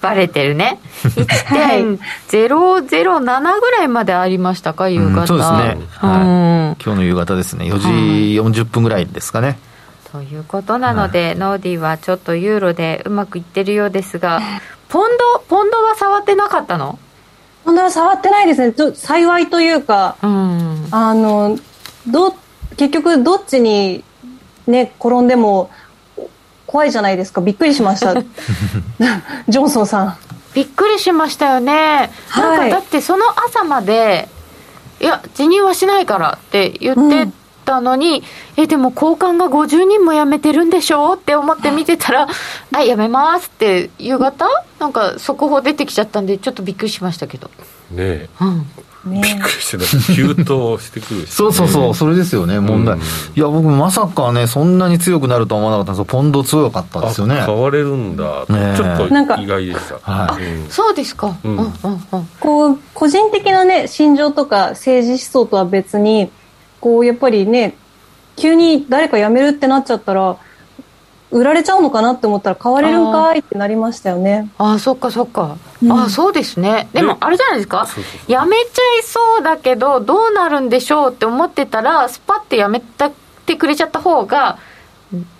[0.00, 0.78] バレてるね。
[1.02, 4.88] 1.007ぐらいまでありましたか？
[4.88, 7.64] 夕方、うん、そうですね、はい、今日の夕方ですね。
[7.64, 7.88] 4時
[8.60, 9.58] 40分ぐらいですかね、
[10.16, 14.40] ということなので、はい、ノーディはちょっとユーロでうまくいってるようですが、
[14.88, 16.98] ポンド、ポンドは触ってなかったの？
[17.66, 21.58] ポンドは触ってないですね、幸いというか、うん、あの
[22.06, 22.34] ど
[22.78, 24.04] 結局、どっちに、
[24.66, 25.70] ね、転んでも
[26.66, 28.14] 怖いじゃないですか、びっくりしました、
[29.48, 30.16] ジョンソンさん。
[30.54, 34.28] びっくりしましたよね、なんかだってその朝まで、
[34.98, 37.28] いや、辞任はしないからって言って
[37.66, 38.22] たのに、
[38.56, 44.46] うん、え、でも交換が50人も辞めてるんでしょって思って見てたら、はい、辞めますって、夕方？
[44.78, 47.48] なんか速報出てきちゃったんで、ちょっとびっくりしましたけど。
[47.90, 48.28] ねえ。
[48.40, 48.66] うん。
[49.06, 53.04] ね、びっくりしてた急騰してくるし、ね、そうそうそうそれですよね問題、うん、い
[53.36, 56.02] や僕まさかねそんなに強くなるとは思わなかった。
[56.02, 57.36] んですポンド強かったですよね。
[57.46, 59.06] 変われるんだ、ね、ちょっと
[59.40, 60.00] 意外でした。
[60.00, 61.72] はい、うん、そうですか、うん、うんうん。
[62.40, 66.28] こう個人的なね心情とか政治思想とは別に
[66.86, 67.74] こうやっぱりね
[68.36, 70.36] 急に誰か辞めるってなっちゃったら
[71.32, 74.48] 売られちゃうのかなって思ったら買われるんかいってなりましたよね。
[74.56, 76.86] ああそっかそっか、うん、あそうですね。
[76.92, 77.88] でもあれじゃないですか？
[78.28, 82.80] やめちゃいそうだけどどうなるんでしょうって思ってたらスパッてやめ
[83.46, 84.60] てくれちゃった方が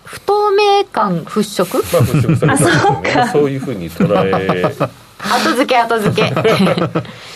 [0.02, 6.30] 不透明感払拭、まあ、払拭されたんそういうふうに捉え後付け後付け。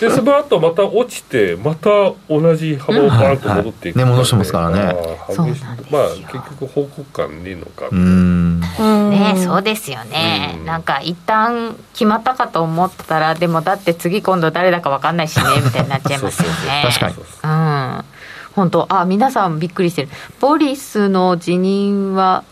[0.00, 4.94] でその後また落ちてまた同じ幅をバーンと戻っていく、ね、戻してますからね。
[5.90, 7.88] まあ結局報告感ねえのか。
[7.90, 8.60] うん。
[8.60, 10.58] ねそうですよね。
[10.64, 16.84] なんか一旦決まったかと思ったらでもだって次今度誰だか分かんないしねみたいになっちゃいますよね。
[16.86, 17.14] 確かに。
[17.16, 17.46] う
[18.00, 18.04] ん。
[18.54, 20.08] 本当あ皆さんびっくりしてる。
[20.40, 22.44] ボリスの辞任は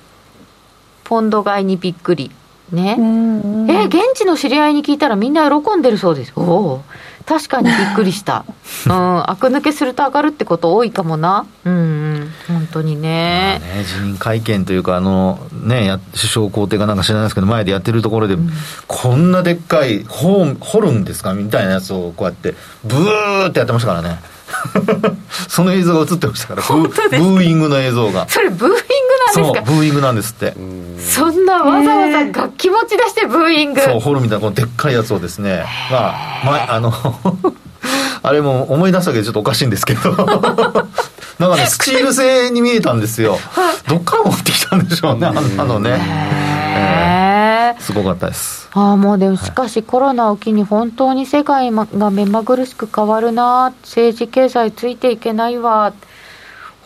[1.04, 2.30] ポンド買いにびっくり
[2.72, 6.32] ね、うんうん、え現地の知り合いに聞いたらみんな喜んでるそうです。
[6.36, 6.82] おお
[7.28, 8.46] 確かにびっくりした、
[8.86, 11.44] うん、悪抜けすると上がるってこと多いかもな。
[11.66, 18.50] うん、うん、本当にね,、ね辞任会見というかあのねや首相公邸がなんか知らないですけど前でやってるところで、うん、
[18.86, 22.54] こんなでっかい掘掘るんですかみたいなやつをこうやって
[22.84, 24.20] ブーってやってましたからね
[25.48, 28.28] その映像が映ってましたからブーイングの映像が。
[28.28, 28.82] それブーイング
[29.42, 29.72] なんですか？
[29.72, 30.54] ブーイングなんですって。
[31.00, 33.80] そんなわざわざ楽器持ち出してブーイング。
[33.80, 36.92] そうホルみたいなこのでっかいやつをですねまあ、まあ、あの
[38.22, 40.10] あれも思い出すだけでちょっとおかしいんですけど。
[41.38, 43.38] なんかねスチール製に見えたんですよ。
[43.86, 45.32] どっから持ってきたんでしょうねあ
[45.64, 46.00] のね。
[46.76, 48.68] えー、すごかったです。
[48.72, 55.92] ああもうでもしかしコロナを機に本当に世界が目まぐるしく変わるな政治経済ついていけないわ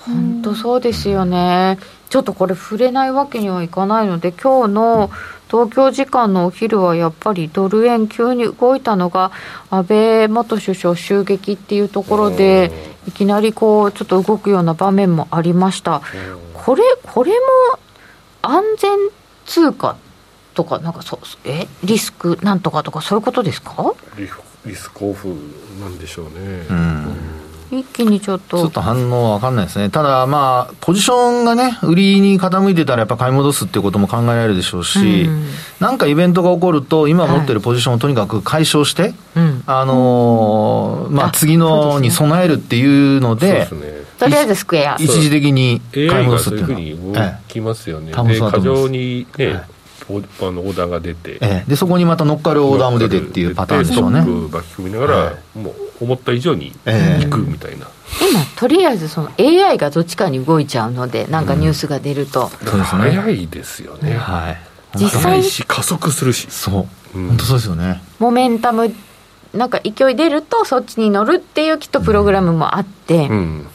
[0.07, 1.79] 本当そうですよね、
[2.09, 5.11] ちょっとこれ触れないわけにはいかないので今日の
[5.53, 9.33] 東京時間のお昼はやっぱりドル円急に動いたのが
[9.69, 12.73] 安倍元首相襲撃っていうところで
[13.07, 16.01] いきなりこうちょっと動くような場面もありました。
[16.55, 17.37] これこれも
[18.41, 18.97] 安全
[19.45, 19.99] 通貨
[20.55, 21.67] とかなんかそえ？
[21.85, 23.93] リスクなんとかとかそういうことですか？
[24.65, 25.29] リスクオフ
[25.83, 26.31] なんでしょうね、
[26.71, 27.42] うん
[27.73, 28.59] 一気にちょっと。
[28.59, 29.89] ちょっと反応は分かんないですね。
[29.89, 35.47] ただ、まあ、ポジションがね、売りに傾いてたらやっぱ買い戻すっていうことも考えられるでしょうし、うん、
[35.81, 39.15] なんかイベントが起こると、今持ってるポジションをとにかく解消して、はい、
[39.67, 43.67] あのー、まあ、次のに備えるっていうので、
[44.19, 44.97] とりあえずスクエア。
[45.01, 46.75] 一時的に買い戻すっていうのは。
[46.75, 48.13] そういうふうに動きますよね。
[48.13, 49.63] で、過剰にね、
[50.09, 54.21] あのオーダーが出て、ええ、でそこにまた乗っかるオーダーも出てっていうパターンでしょうね。
[54.21, 56.73] ストック巻き込みながら、はい、もう思った以上にい
[57.27, 64.59] くみたいな、え今とりあえずその AI がどっちかに動いちゃうのでなんかニュースが出ると、うん、早いですよね、はい、
[64.99, 66.49] 実際加速するし。
[66.51, 68.03] そう、うん、本当そうですよね。
[68.19, 68.95] モメンタム
[69.55, 73.67] なんか勢い出るとそっちに乗るっていうきっとプログラムもあって、うん、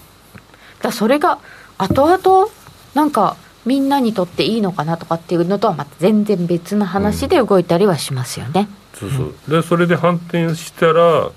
[0.81, 1.39] だそれが
[1.77, 2.49] 後々
[2.95, 8.69] なんかみんなにとっていいのかなとかっていうのとはまた全然別の話で動いたりはしますよね、
[9.01, 9.51] うん、そうそう。
[9.51, 11.29] でそれで反転したら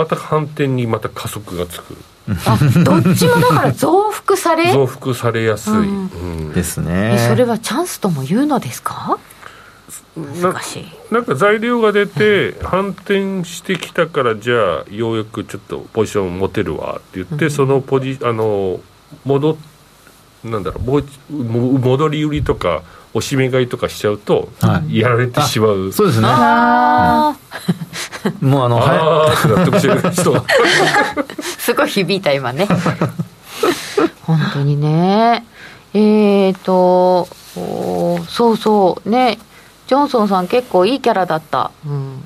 [0.00, 1.94] また反転にまた加速がつく。
[2.46, 4.72] あどっちもだから増幅され？
[4.72, 6.06] 増幅されやすい、うん。
[6.06, 6.16] う
[6.50, 7.18] ん、ですね。
[7.28, 9.18] それはチャンスとも言うのですか？
[10.16, 10.84] 難しい。
[11.12, 18.80] なんか材料が出て反転してきたからじゃあようやくちょっとポジション持てるわって言って、そのポジあの
[19.24, 19.58] 戻
[20.44, 22.82] なんだろう戻り売りとか
[23.12, 24.50] おしめ買いとかしちゃうと、
[24.88, 25.92] やられてしまう。
[25.92, 26.26] そうですね。
[26.26, 27.36] もうあ
[28.68, 30.44] のはいって納得してる人が
[31.58, 32.68] すごい響いた今ね。
[34.22, 35.44] 本当にね。
[35.94, 37.28] えっ、ー、と
[38.28, 39.08] そうそう。
[39.08, 39.38] ね。
[39.90, 42.22] ジョンソンさん結構いいキャラだった、うん、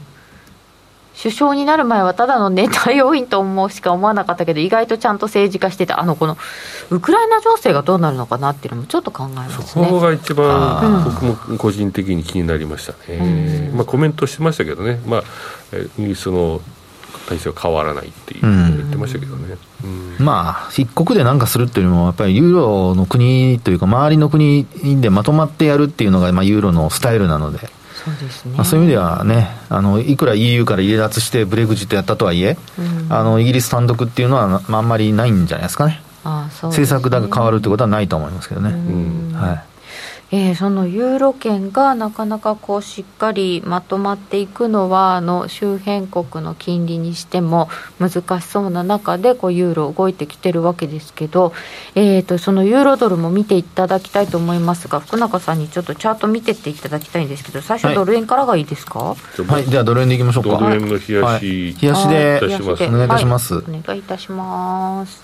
[1.17, 6.37] 首相になる前はただのネタ要員と思うしか思わなかったけど意外とちゃんと政治家しててあのこの
[6.91, 9.87] ウクライナ情勢がどうなるのかなっていうのもちょっと考えますね。
[9.87, 15.23] そこが一番僕も個人的に気になりましたね、まあ、コメントしてましたけどね、まあ、
[15.99, 16.61] イギリスの
[17.29, 20.17] 体制は変わらないっていう言ってましたけどね、うん。
[20.19, 24.67] うん、まあ一国で何かするっていうのもやっぱりユーロの国というか周りの国
[25.01, 27.71] でまとまってやるっていうのが、まあ、ユーロのスタイルなので
[28.05, 36.03] そうですね、まあ、そういう意味ではねあのいくら EU から離脱してブレグジットやったとはいえ、うん、あのイギリス単独っていうのは、まあ、あんまりないんじゃないですかね。
[36.23, 36.69] ああね。
[36.69, 38.71] 政策だけ変わるってことはないと思いますけどね、
[39.35, 39.74] はい
[40.37, 47.69] えー、そのユーロ圏がなかなかこうしっかりまとまっていくのはあの周辺国の金利にしても
[48.01, 51.53] 難しそうな中でこうユーロ動いてきてるわけですけど、
[51.95, 58.99] えーと、そのユーロドルも見ていただきたいと思いますが福中さんにちょっとチャート見てっていただきたいんですけど最初ドル円からがいいですか？
[58.99, 60.59] はい、はい、じゃあドル円でいきましょうか。
[60.59, 63.09] ドル円の冷やし、はい、冷やしでお願いい。
[63.09, 65.24] たします、はい、お願いいたします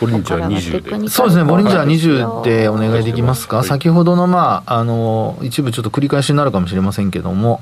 [0.00, 1.08] ボリンジャー20で。
[1.08, 7.60] そうですねボリンジャー20でお願いできますか、はい、先ほどのまああの一部ちょっと繰り返しになるかもしれませんけども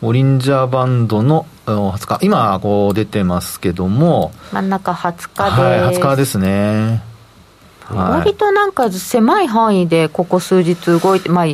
[0.00, 2.18] ボリンジャーバンドの20日。
[2.22, 5.54] 今こう出てますけども真ん中20日で。
[5.54, 7.02] す、はい、20日ですね。
[7.94, 11.44] 割となんか狭い範囲でここ数日動いて、まあ、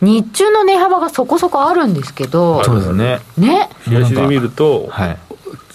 [0.00, 3.20] 日中の値幅がそこそこあるんですけど、そうですね。
[3.38, 3.68] ね。
[3.84, 5.18] 東で見ると、はい、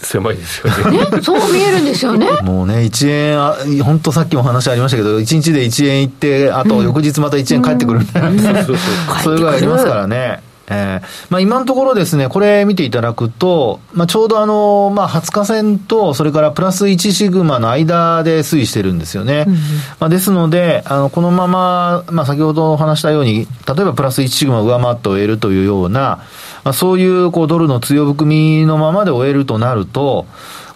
[0.01, 0.99] 狭いですよね。
[0.99, 2.27] ねそう見えるんですよね。
[2.41, 10.41] もうね1円本当さっきも話ありましたけど1日で1円いってあと翌日また1円返ってくるみたいな、うん、そういうぐらいありますからね。
[10.69, 11.27] えー。
[11.29, 19.45] まあ、今のところですね、これ見ていただくと、まあ、ちょうどあの、まあ、20日線と、それからプラス1シグマの間で推移してるんですよね。
[19.47, 19.53] うん、
[19.99, 26.19] まあ、ですので、あの、このまま、まあ、先ほどお話したように、例えばプラス1シグマを上回って終えるというような、
[26.63, 30.25] まあ、そういうこうドルの強含みのままで終えるとなると、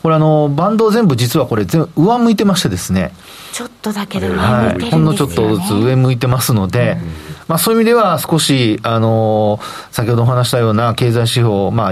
[0.04, 3.14] これあの、バンド全部実はこれ全上向いてましてですね。
[3.54, 7.08] ちょっとだけで上向いてるんですよ、ね、はい、ほんのちょっとずつ上向いてますので、うん、
[7.48, 9.62] まあそういう意味では少し、あの、
[9.92, 11.92] 先ほどお話したような経済指標、ま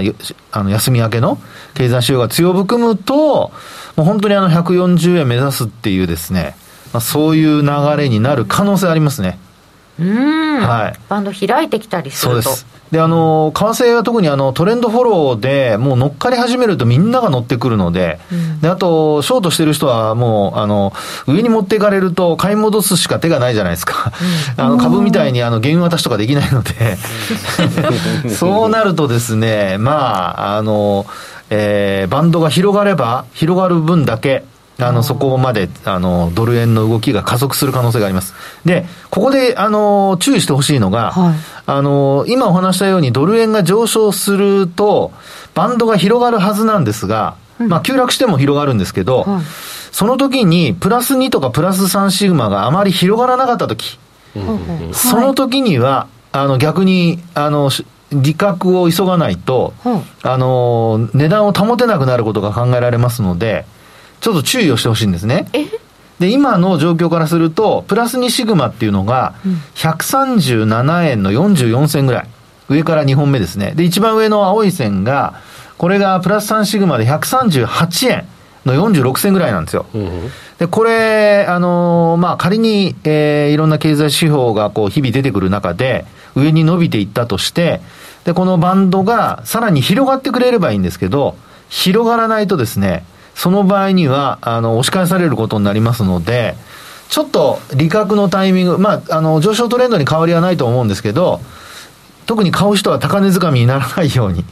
[0.50, 1.38] あの休み明けの
[1.72, 3.50] 経済指標が強含むと、
[3.96, 6.54] もう本当にあの140円目指すっていうですね、
[6.92, 9.38] まあ、そういう流れになる可能性ありますね。
[9.38, 9.51] うん、
[10.02, 12.42] はい、バンド開いてきたりすると。
[12.42, 12.66] そうです。
[12.92, 20.92] で、あの、為替は特にあのトレンドフォローでもう乗っかり始めるとみんなが乗ってくるので、うん、で、あと、ショートしてる人はもう、あの、
[21.26, 24.12] 上に持っていかれると買い戻すしか手がないじゃないですか。
[24.58, 26.98] うん、あの、株みたいにあの、原油渡しとかできないので。
[28.36, 31.06] そうなるとですね、まあ、あの、
[31.48, 34.44] えー、バンドが広がれば、広がる分だけ、
[34.82, 38.34] あの、そこまで、あの、ドル円の動きが加速する可能性があります。
[38.64, 41.34] で、ここで、あの、注意してほしいのが、はい、
[41.66, 45.12] あの、今お話したようにドル円が上昇すると、
[45.54, 49.42] バンドが広がるはずなんですが、うん、まあ、急落しても広がるんですけど、はい、
[49.92, 53.98] その時に、プラス2とかプラス3シグマがあまり広がらなかった時、
[54.92, 57.70] その時には、あの、逆に、あの、
[58.12, 59.74] 利確を急がないと、
[60.22, 63.64] あの、値段を保てなくなることが考えられますので、
[64.22, 65.46] ちょっと注意をしてほしいんですね。
[66.18, 69.34] で、今の状況からすると、プラス2シグマっていうのが、
[69.74, 72.28] 137円の44銭ぐらい。
[72.68, 73.72] 上から2本目ですね。
[73.74, 75.34] で、一番上の青い線が、
[75.76, 78.24] これがプラス3シグマで138円。
[78.64, 79.86] の46銭ぐらいなんですよ。
[79.94, 86.04] うんで、これ、あのーまあ、仮に、えーいろんな経済指標がこう日々出てくる中で、
[86.36, 87.80] 上に伸びていったとして、
[88.24, 91.34] で、このバンドがさらに広がってくれればいいんですけど、
[91.68, 93.04] 広がらないとですね、
[93.34, 96.54] その場合には、あの、押し返されることになりますので、
[97.08, 101.40] ちょっと利確のタイミング、まあ、あの、上昇トレンドに変わりはないと思うんですけど、
[102.26, 104.44] 特に買う人は高値掴みにならないように。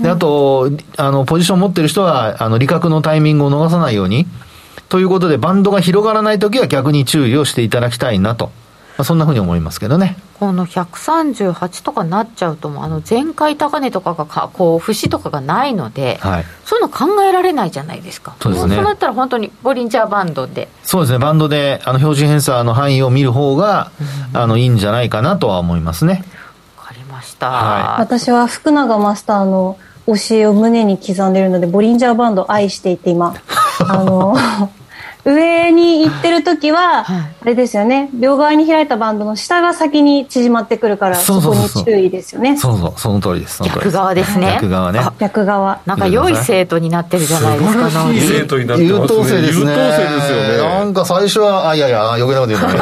[0.00, 4.26] で、あと、あの、ポジション持ってる人は、あの、利確のタイミングを逃さないように。
[4.88, 8.50] ということで、バンドが広がらないときは逆に注意をしていただきたいなと。
[8.98, 10.16] まあ、そんなふうに思いますけどね。
[10.40, 16.44] この138とかになっちゃうともうあの前回高値とかがかこう節とかがないので、はい。
[16.64, 18.34] そういうの考えられないじゃないですか。
[18.40, 18.70] そうですね。
[18.70, 20.68] もそうなったら本当にボリンジャーバンドで。
[20.82, 23.92] そうですね、バンドで、あの、標準偏差の範囲を見る方が、
[24.32, 26.24] あの、いいんじゃないかなとは思いますね。
[26.76, 29.78] わかりました、は私は福永マスターの
[30.08, 33.34] 教えを胸に刻んでいるのでボリンジャーバンドを愛していて今。
[33.86, 34.34] あの
[35.28, 37.36] 上に行ってる時は、はい。
[37.42, 38.08] あれですよね。
[38.14, 41.68] 両側に開いたバンドの下が先に縮まってくるからそそうそうそう。
[41.68, 42.56] そうこに注意ですよね。
[42.56, 43.58] そうそう、その通りです。
[43.58, 44.52] その通り逆側ですね。
[44.54, 44.98] 逆側ね。
[45.00, 45.80] あ逆側。
[45.86, 49.18] なんか良い生徒になってるじゃないですか素晴生徒になって優ますね。
[49.18, 49.70] 等生ですね。
[49.70, 50.56] 優等生ですよね。
[50.58, 52.80] なんか最初は、あ、いやいや、余計なこと言うのね。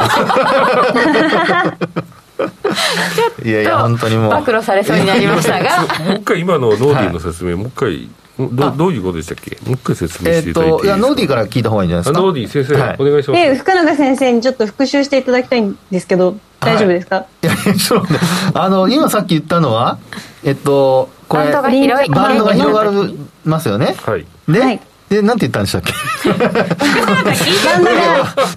[3.43, 4.31] いやいや、本当にもう。
[4.31, 5.81] 暴露されそうになりましたが。
[6.05, 8.09] もう一回今のノーディーの説明、もう一回
[8.39, 9.57] どどういうことでしたっけ？
[9.65, 12.19] もう一回説明していただいていいですか、と、いや、ノーディーから聞いた方がいいんじゃないですか？
[12.19, 12.95] あノーディー先生、はい。
[12.99, 13.41] お願いします。
[13.41, 19.97] で福永先生にちょっと復習していただきたいんですけど大丈夫ですか、いや、ちょっと待ってあの、今さっき言ったのは、
[20.43, 22.09] えっと、これ、バンドが広い。
[22.09, 23.95] バンドが広がりますよね。
[23.97, 24.25] はい。
[24.47, 24.81] で、はい。
[25.09, 25.93] で、なんて言ったんでしたっけ？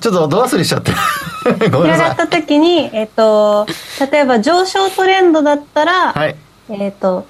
[0.01, 0.93] ちょっとど忘れしちゃって。
[1.71, 2.09] ごめんなさい。
[2.09, 3.67] 広がった時に、えっと、
[4.11, 6.37] 例えば上昇トレンドだったら、はい。
[6.71, 7.27] えっと、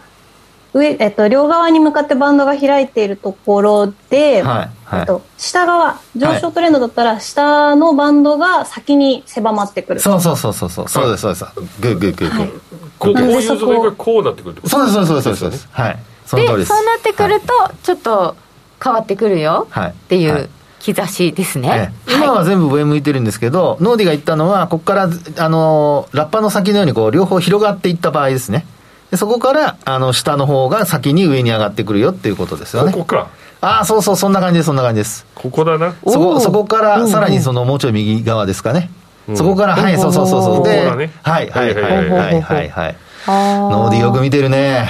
[0.72, 10.00] 上、えっと、両側に向かってバンドが開いているところで、はいはいえっと、下側、上昇トレンドだったら、下のバンドが先に狭まってくる。
[10.00, 10.88] そうそうそうそうそう。
[10.88, 11.44] そうです、そうです。
[11.80, 12.60] グーグーグーグー。
[12.98, 14.76] こうこうなんいう図でそこ面がこうなってくるってこと？
[14.76, 15.68] そうです、そうです、そうですそうです。
[15.70, 15.98] はい。
[16.26, 16.68] その通りです。
[16.68, 17.46] でそうなってくると
[17.82, 18.36] ちょっと
[18.82, 20.50] 変わってくるよはいっていはいう
[20.80, 28.64] 兆しですえね、え今は全部上向いてるんですけど、ノーディが言ったのは、ここから、あのーラッパの先のように、こう、両方広がっていった場合ですね。
[29.10, 32.92] でそこから、あの、下の方が先に上に上がってくるよっていうことですよね。
[32.92, 33.28] ここか
[33.60, 35.26] ああ、そうそう、そんな感じです、そんな感じです。
[35.34, 38.90] ここだなそこ、そこから、さらにその、もうちょい右側ですかね。
[39.28, 40.64] うんそこから、はい、そうそうそうそう。
[40.64, 42.96] で、はい、はい、はい、はい、はい、はい。
[43.28, 44.88] ノーディよく見てるね。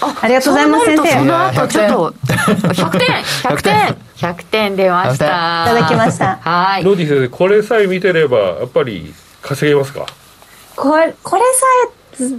[0.00, 1.10] ありがとうございます、先生。
[1.18, 3.08] その後ちょっと100 100点
[3.42, 6.38] 100点100点出ました100ただきました。
[6.42, 10.06] はいノーディー先生これさえ見てればやっぱり稼げますか？
[10.74, 11.90] これ、これさえ、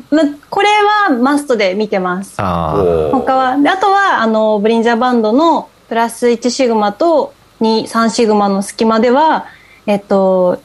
[0.09, 0.67] まこれ
[1.07, 2.35] はマストで見てます。
[2.37, 9.45] あ他は、であとは、あの、ブリンジャーバンドのプラス1シグマと2、3シグマの隙間では、
[9.85, 10.61] えっと、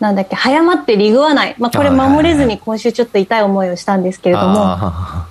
[0.00, 1.56] なんだっけ、早まってリグわない。
[1.58, 5.26] まあ、これはいはいはい守れずに今週ちょっと痛い思いをしたんですけれども、あ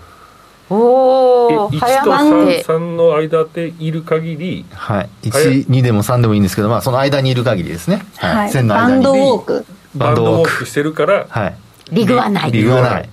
[0.70, 5.10] おお1早とまって3の間でいる限りーはい。
[5.24, 8.06] 1、2でも3でもいいんですけど、まあ、その間にいる限りですね。
[8.18, 8.92] はい、線の間に。
[8.92, 9.66] バンドウォーク。
[9.96, 11.56] バンドウォークしてるからはい。
[11.92, 13.10] リグはない理由はない。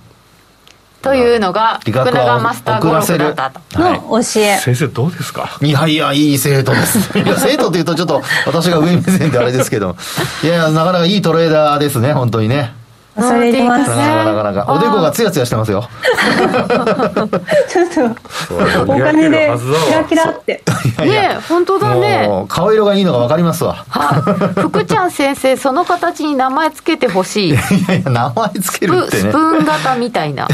[1.05, 4.57] というのが福永マスター語録だったとはいの教え。
[4.57, 5.57] 先生どうですか？
[5.61, 6.97] いやいや、いい生徒です。
[7.17, 9.95] いや、生徒っていうとちょっと私が上目線であれですけど。
[10.43, 12.73] いやいや、なかなかいいトレーダーですね、本当にね。
[13.17, 13.95] それ入れますな。
[13.95, 14.73] かなかなか。
[14.73, 15.87] おでこがツヤツヤしてますよ。
[17.69, 19.51] ちょっと、お金で
[19.87, 20.63] キラキラって。
[20.97, 23.85] いやいやねえ本当だねもう、顔色がいいのがわかりますわ。
[23.89, 29.37] はい福ちゃん先生その形に名前つけてほしいいやいや、名前つけるってねスプスプ。
[29.37, 30.49] ーン型みたいない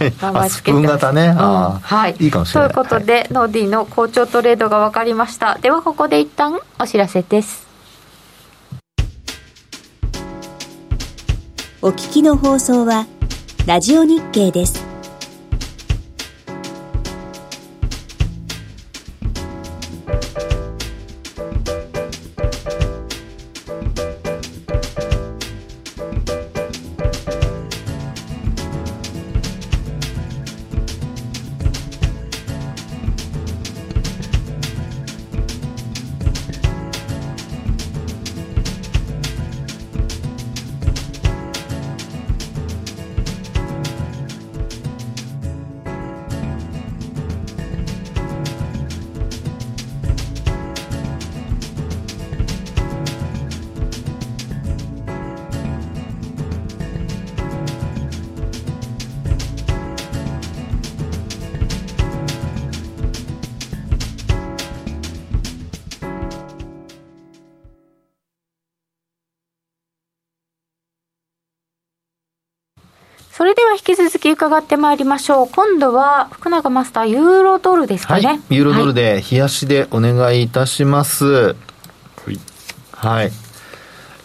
[0.00, 1.32] やいや名前あスプーンつけて型ね。
[1.32, 2.70] はい、いいかもしれない。
[2.72, 7.65] ということで、ノーディの好調トレードが分かりましたではここで一旦お知らせです
[11.82, 13.06] お聞きの放送は
[13.66, 14.95] ラジオ日経です。
[74.30, 75.48] 伺ってまいりましょう。
[75.48, 78.26] 今度は、福永マスター、ユーロドルですかね。
[78.26, 81.24] はい、ユーロドルで、冷やしでお願いいたします。
[81.24, 81.54] は
[82.28, 82.40] い。
[82.92, 83.45] はい。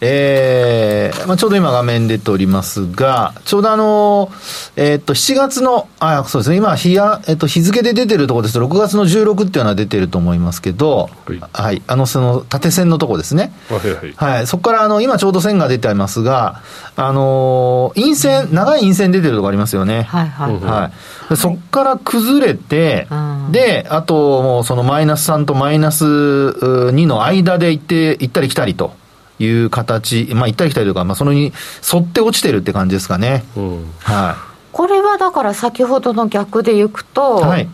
[0.03, 4.31] えーまあ、ちょうど今画面出ておりますが、ちょうどあの、
[4.75, 13.53] えー、っと、7月の、あ、そうですね、今日や、えー、っと、日付で出てるところですと、6月の16っていうのは出てると思いますけど、はい、はい、あの、その、縦線のとこですね。
[13.69, 14.13] はいはい。
[14.15, 16.61] はい、そこから、あの、今ちょうど線が出てありますが、
[16.95, 20.03] あの、陰線、長い陰線出てるとこありますよね。
[20.03, 20.55] はいはい。
[20.55, 20.91] は
[21.31, 21.37] い。
[21.37, 23.07] そこから崩れて、
[23.51, 28.99] で、あと、もうそのマイナス3とマイナス2の間で行って、行ったり来たりと。
[29.43, 31.53] いう形、まあ、行ったり来たりとか、まあ、そのに
[31.91, 33.43] 沿って落ちてるって感じですかね。
[33.55, 34.51] うん、はい。
[34.71, 37.67] これはだから先ほどの逆でいくと、はい、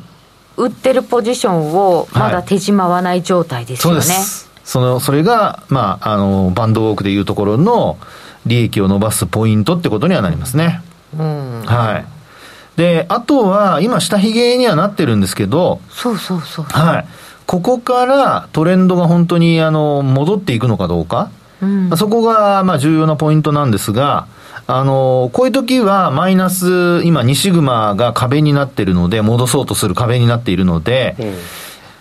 [0.58, 4.00] 売ってるポジションをまだ手締まわない状態ですよね。
[4.00, 4.50] はい、そうです。
[4.64, 7.98] その、それが、まあ、あの、バンドウォークでいうところの
[8.46, 10.82] 利益を伸ばすポイントってことにはなりますね。
[11.18, 11.64] うん。
[11.66, 12.06] はい。
[12.78, 16.66] で、あとは、今、下髭にはなってるんですけど、そうそうそう。
[16.66, 17.06] はい。
[17.46, 21.30] ここからトレンドが本当に、あの、戻っていくのかどうか。
[21.62, 24.28] うん、そこが、まあ、重要なポイントなんですが、
[24.68, 31.34] あの、こういう時は、マイナス、今、2シグマが壁になっているので、戻そうとする壁になっているので、うん、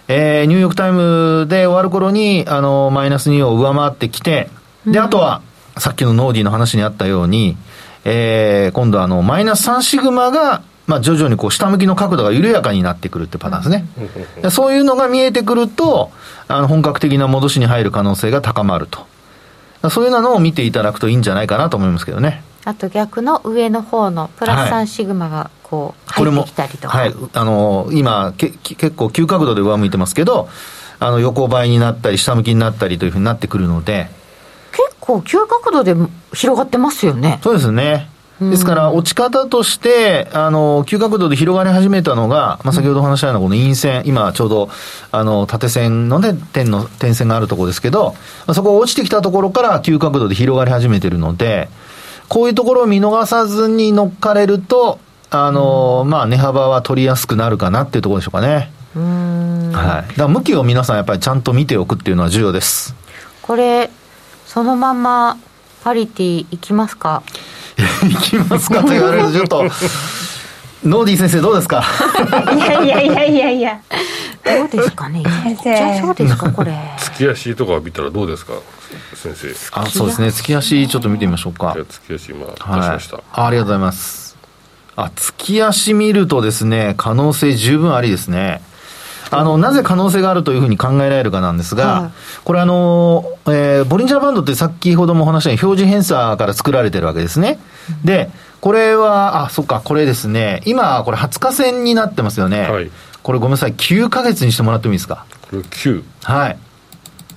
[0.09, 4.51] えー、ニューヨークタイムで終わる頃に、あの、マイナス2を上回ってきて、
[4.85, 5.43] で、あとは、
[5.79, 7.57] さっきのノーディの話にあったように、
[8.05, 14.51] えー、今度はあの、マイナス3シグマが、まあ、徐々にこう下向きの角度が緩やかになってくるってパターンですね。
[14.51, 16.13] そういうのが見えてくると、
[16.47, 19.07] あの本格的な戻しに入る可能性が高まると。
[19.91, 22.43] そういうのを見ていただくといいんじゃないかなと思いますけどね。
[22.65, 30.49] あと逆の上の方のプラス3シグマがこう入ってきたりとか、はい、あの今け結構急角度で上向いてますけど
[30.99, 34.09] あの横ばいになったり下向きになったりというふうになってくるので。
[34.73, 35.95] 結構急角度で
[36.35, 37.39] 広がってますよね。
[37.43, 38.11] そうですね
[38.41, 44.69] ですから、落ち方として、あの、急角度で広がり始めたのが、まあ、先ほどお話したようなこの陰線、今ちょうど、
[45.11, 48.15] あの、縦線のね、点の、点線があるところですけど、
[48.47, 51.71] まあ、そこが落ちてきたところから急角度で広がり始めてるので、
[52.29, 54.99] こういうところを見逃さずに乗っかれると、
[55.31, 58.71] あの、まあ、値幅は取りやすくなるかなっていうところでしょうかね。
[58.95, 60.09] はい。
[60.11, 62.95] だから向きを皆さんやっぱりちゃんと見ておくっていうのは重要です。
[63.43, 63.91] これ、
[64.47, 65.37] そのまま
[65.85, 67.23] パリティいきますか？
[68.09, 69.65] いきますかと言われるとちょっと
[70.85, 71.85] ノーディー先生どうですか？
[72.55, 73.79] いやいやいやいやいや。
[74.45, 75.23] どうですかね？
[75.43, 76.01] 先生。
[76.01, 76.73] そうですかこれ。
[76.99, 78.53] 月足とか見たらどうですか？
[79.15, 79.55] 先生。
[79.81, 80.31] あそうですね。
[80.31, 81.75] 月足ちょっと見てみましょうか。
[81.77, 84.37] 月足今出しました、はい、あありがとうございます。
[84.95, 88.63] あ月足見るとですね可能性十分ありですね
[89.39, 92.11] あの、なぜ可能性があるというふうに考えられるかなんですが、はい、
[92.45, 97.59] これあの、えー、ボリンジャーバンドって先ほどもお話したように表示偏差から作られてるわけですね。
[98.05, 98.31] で、
[98.61, 102.63] これは、あ、そっか、これですね、今、これ20日線になってますよね。
[102.69, 102.91] はい、
[103.23, 105.25] これごめんなさい、9か月にしてもらってもいいですか？
[105.43, 106.03] これ9。
[106.25, 106.59] はい。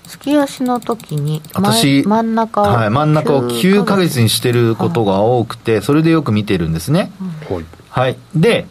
[0.08, 7.12] 月足の時に私真ん中を、はい、真ん中を9か月にしてることが多くて、それでよく見てるんですね。
[7.48, 7.66] はい。
[7.92, 8.18] はい。
[8.36, 8.66] で、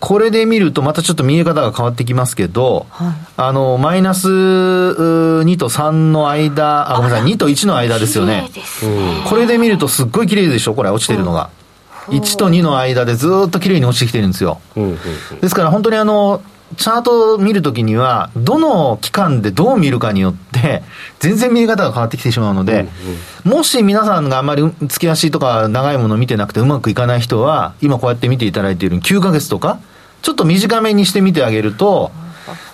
[0.00, 8.50] これで見るとまたちょっと見え方が変わってきますけど、はい、あの、マイナス2と3の間、あ、ごめんなさい、2と1の間ですよね。
[9.28, 11.50] これで見るとすっごい綺麗でしょ、これ、落ちてるのが。
[12.08, 14.58] 1と2の間でずっと綺麗に落ちてきてるんですよ。
[15.42, 16.40] ですから本当にあの、
[16.76, 20.82] チャートを見るときには、どの期間でどう見るかによって、
[21.18, 22.88] 全然見え方が変わってきてしまうので、
[23.44, 29.78] もし皆さんがあんまり月足とか長いものを見てなくてうまくいかない人は、今こうやって見ていただいている9ヶ月とか、
[30.22, 32.10] ちょっと短めにしてみてあげると、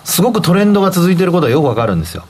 [0.03, 2.25] すごくトレンドが続いていることがよくわかるんですよ。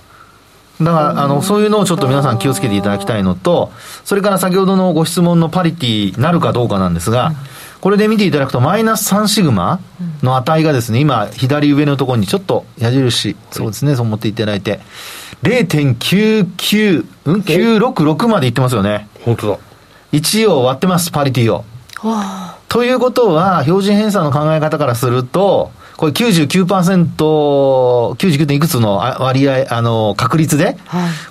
[0.81, 3.71] だから、あの、そういうのをちょっと皆さん気をつけていただきたいのと、
[4.05, 7.33] それから先ほどのご質問のパリティなるかどうかなんですが、
[7.81, 9.79] これで見ていただくと、マイナス3シグマ
[10.21, 14.79] の値がですね、今、左上のところにちょっと矢印、そうですね、そう思っていただいて、
[15.43, 19.07] 0.99、うん ?966 までいってますよね。
[19.23, 19.57] 本当だ。
[20.11, 21.65] 1を割ってます、パリティを。
[22.69, 27.15] はあということは、標準偏差の考え方からすると、これ99%、
[28.15, 28.45] 99.
[28.45, 30.77] 点いくつの割合、あの、確率で、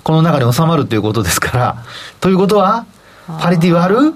[0.03, 1.83] この中に収まるということですから、
[2.19, 2.85] ということは、
[3.39, 4.13] パリティはある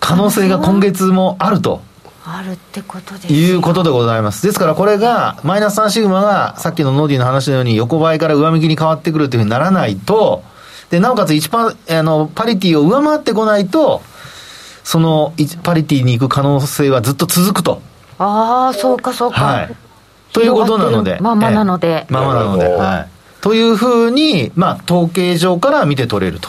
[0.00, 1.82] 可能性が今月もあると。
[2.26, 4.46] あるってことですいうことでございます。
[4.46, 10.42] ですからこれが、マイナス3シグマが、さっきのノーディの話のように横ばいから上向きに変わってくるというふうにならないと、
[10.90, 14.02] で、なおかつ1パあのパリティを上回ってこないと、
[14.84, 15.32] その
[15.62, 17.82] パリティに行く可能性はずっと続くと。
[18.18, 19.44] ああ、そうかそうか。
[19.44, 19.76] はい。
[20.32, 21.18] ということなので。
[21.20, 22.06] ままなので。
[22.10, 22.68] ままなので。
[22.68, 23.08] はい。
[23.40, 26.48] というふうに、まあ、統計上から見て取れると。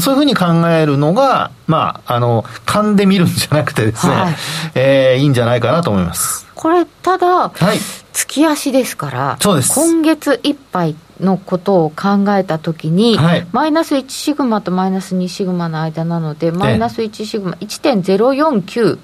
[0.00, 4.34] そういうふうに考えるのが、まあ、あの、勘で見るんじゃなくてですね、はい、
[4.74, 6.46] えー、いいんじゃないかなと思います。
[6.54, 7.78] これ、ただ、はい、
[8.14, 9.74] 月足ですから、そうです。
[9.74, 18.98] 今月いっぱいのことを考えたときに、はい、マイナス1シグマとマイナス2シグマの間なので、マイナス1シグマ1.049、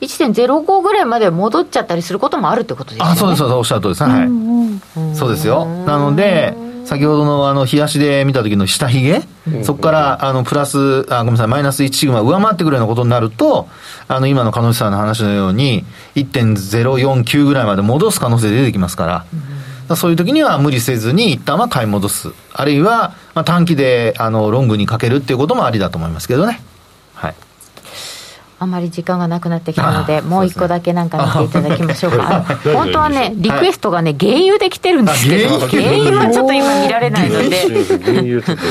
[0.00, 3.04] 1.05ぐらいまで戻っちゃったりすることもあるってことですね。
[3.04, 4.12] あそうです、そうです、おっしゃるとりですね。
[4.12, 4.26] はい。
[4.26, 5.66] うんうん、そうですよ。
[5.86, 9.22] なので、先ほどのあの、冷やしで見た時の下髭、
[9.62, 13.68] そこから、あの、プラス、あ、ごめんなさい、マイナス1シグマ上回ってくるようなことになると、
[14.08, 15.84] あの、今の鹿野さんの話のように、
[16.14, 19.24] 1.049ぐらいまで戻す可能性出てきますから、
[19.88, 22.32] うん、そういう時には無理せずに一旦は買い戻す。
[22.52, 26.60] あるいは、まあ、短期で、あの、ロングにかけるっていうこともありだと思いますけどね。
[28.58, 28.66] はい。
[28.66, 32.44] あまり時間がなくなってきたので、もう一個だけなんか見ていただきましょうか。
[32.72, 36.18] 本当はね、リクエストがね、原油で来てるんですけど、原油？
[36.18, 37.62] はちょっと今見られないので。
[37.98, 38.42] 原油？
[38.42, 38.62] ちょっと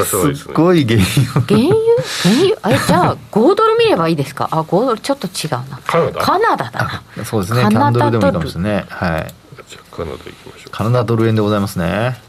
[0.00, 0.34] 出さないですね。
[0.36, 1.40] すごい原油。
[1.42, 1.76] 原油？
[2.22, 2.76] 原油？
[2.76, 4.48] え、じゃあ、5ドル見ればいいですか？
[4.50, 5.80] あ、5ドルちょっと違うな。
[5.86, 6.20] カナダ？
[6.20, 7.24] カナダだな。
[7.24, 8.84] そうですね、カナダドルでもいいかもしれない。
[8.88, 9.34] はい。
[9.68, 10.70] じゃあ、カナダ行きましょう。
[10.70, 12.24] カナダドル円でございますね。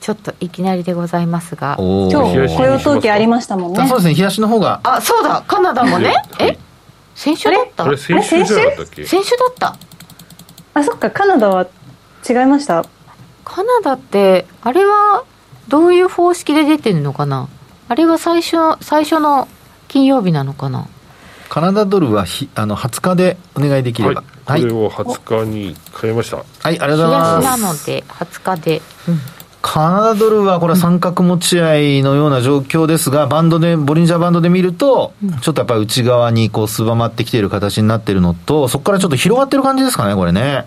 [0.00, 3.86] ちょっといきなりでございますが今日雇用統計ありましたもんね。
[3.88, 4.14] そうですね。
[4.14, 4.80] 冷やしの方が。
[4.82, 5.44] あそうだ。
[5.46, 6.14] カナダもね。
[6.38, 6.58] え？
[7.14, 7.84] 先週だった？
[7.84, 7.96] あれ？
[7.96, 8.62] 先週だ
[9.50, 9.76] った。
[10.74, 11.10] あそっか。
[11.10, 11.66] カナダは
[12.28, 12.84] 違いました？
[13.44, 15.24] カナダってあれは
[15.68, 17.48] どういう方式で出てるのかな？
[17.88, 19.48] あれは最初最初の
[19.88, 20.86] 金曜日なのかな？
[21.48, 26.36] カナダドルはひあの20日でお願いできれば、はい、これを20日に変えました。
[26.36, 27.44] はいありがとうございます。
[27.44, 29.20] なので20日で、うん
[29.62, 40.64] カナダドルはこれは三角持ち合いのような状況ですが、バンドで、ボリンジャーバンドで見ると、ちょっとやっぱり内側にこう、すばまってきている形になっているのと、そこからちょっと広がってる感じですかね、これね。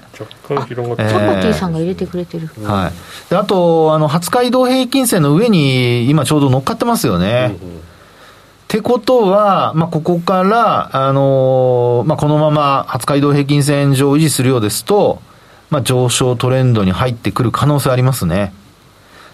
[0.48, 1.10] 若干広がってる。
[1.10, 2.48] チャコティさんが入れてくれてる。
[2.64, 3.30] はい。
[3.30, 7.58] で、あと、あの、20日移動平均線の上に今ちょうど乗っかってますよね。
[7.62, 7.84] うんうん
[8.74, 15.22] ってことは、まあ、ここから、あのー、まあ、このまま20日移動平均線上を維持するようですと、
[15.70, 18.52] まあ、上昇トレンドに入ってくる可能性ありますね。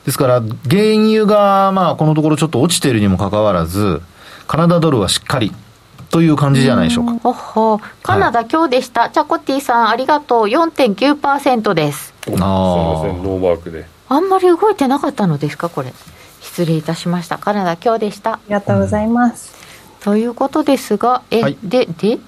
[0.06, 4.02] ですから、原油が、まあ、このところちょっと落ちているにもかかわらず、
[4.48, 5.52] カナダドルはしっかり
[6.10, 7.14] という感じじゃないでしょうか。
[7.22, 9.10] ほほカナダ、はい、今日でした。
[9.10, 10.44] チャコティさん、ありがとう。
[10.46, 12.14] 4.9%です。
[12.22, 13.86] あすみません、ノーマークで。
[14.08, 15.94] あんまり動いてなかったのですか、これ。
[16.42, 17.38] 失礼いたしました。
[17.38, 18.34] カナダ、今日でした。
[18.34, 19.54] ありがとうございます。
[20.00, 22.20] うん、ということですが、え、はい、で、で、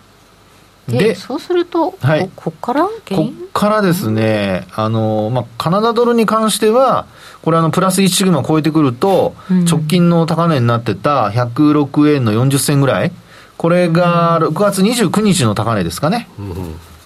[0.87, 2.83] でそうすると、はい、ここから？
[2.83, 7.05] ここからですね、あのまあ、カナダドルに関しては、
[7.43, 9.35] これあの、プラス1シグマ超えてくると、
[9.69, 13.11] 直近の高値になってた106円の40銭ぐらい、
[13.57, 16.27] これが6月29日の高値ですかね。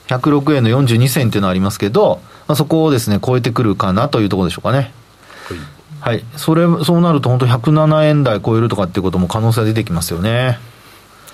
[0.08, 4.94] 106円の42銭っていうのはありますけど、まあ、そこをですね、超えてくるかなというところでしょうかね。
[6.02, 6.16] はい。
[6.18, 6.24] はい。
[6.38, 10.60] それ、そうなると本当107円台超えるとかっていうことも可能性出てきますよね。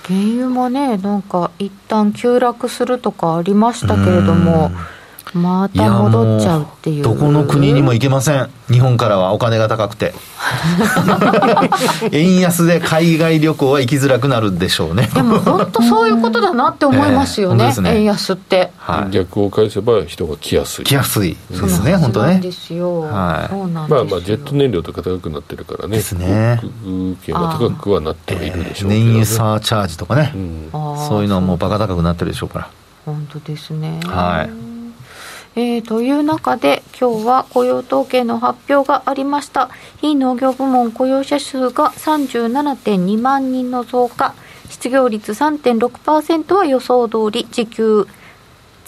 [0.07, 4.71] 原油もね、なんか一旦急落するとかありましたけれども、
[5.33, 7.03] また戻っちゃうっていう。
[7.03, 8.49] どこの国にも行けません。
[8.69, 10.13] 日本からはお金が高くて。
[12.11, 15.09] 円安で海外旅行は行きづらくなるでしょうね。
[15.13, 17.65] でも本当そういうことだなって思いますよね。
[17.65, 17.95] えー、ね。
[17.97, 20.85] 円安って、はい、逆を返せば人が来やすい。
[20.85, 21.37] 来やすい。
[21.49, 22.39] ですね本当ね。
[22.39, 25.97] ですよ、はい、そうなんまあまあジェット燃料とか高くなってるからね。
[25.97, 26.59] ですね。
[26.83, 30.69] 航空は高くはなってはいるでしょうけど、ね、燃油サーチャージとかね、うん、
[31.07, 32.69] そういうのはもうバカ高くなってるでしょうから。
[33.05, 33.99] 本当ですね。
[34.03, 34.70] はい
[35.53, 39.69] えー、という中で今日は雇用統計の発表がありました。
[39.99, 44.33] 非農業部門雇用者数が37.2万人の増加。
[44.69, 48.07] 失業率3.6%は予想通り時給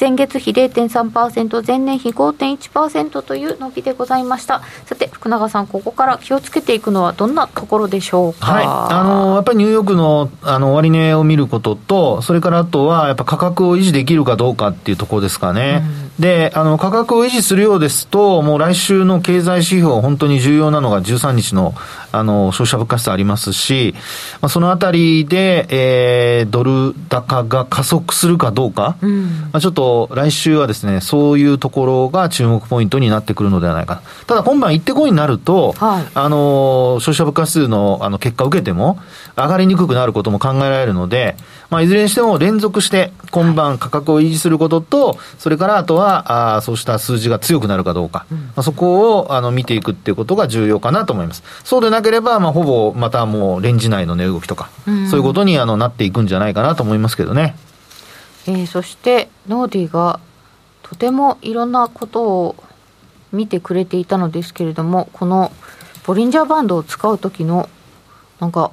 [0.04, 4.62] 前月比0.3%、前年比5.1%という伸びでございました。
[4.86, 8.52] さて、福永さん、ここから気をつけていくのはどんなところでしょうか？
[8.52, 15.84] はい、あのやっぱりニューヨークのあの終値を見ることと、それからあとはやっぱ価格を維持できるかどうかっていうところですかね。
[16.18, 21.74] うん、で、あの価格を維持するようですと、もう来週の経済指標、本当に重要なのが13日の
[22.12, 23.96] あの消費者物価指数ありますし、
[24.42, 34.02] まあ、そのあたりで、えー、ドル高が加速するかどうか、うん、まあ、ちょっとと、来週はですね、そういうところが注目ポイントになってくるのではないか。
[34.28, 39.00] ただ今晩行ってこいになると、はい、あの、消費者物価指数のあの結果を受けても、
[39.36, 41.36] 上がりにくくなることも考えられるので、
[41.70, 51.44] まあ、いずれにしても連続して今晩価格を維持することと、それからあとは、あそうした数字が強くなるかどうか、うん、まあ、そこをあの見ていくっていうことが重要かなと思います。
[51.64, 57.56] そうでなければ、まあ、ほぼまたもうレンジ内の値動きとか、うん、そういうことにあのなっていくんじゃないかなと思いますけどね。
[58.48, 60.20] えー、そしてノーディが
[60.82, 62.56] とてもいろんなことを
[63.32, 65.52] 見てくれていたのですけれどもこの
[66.06, 67.70] ボリンジャーバンドを使う時の
[68.40, 68.72] なんか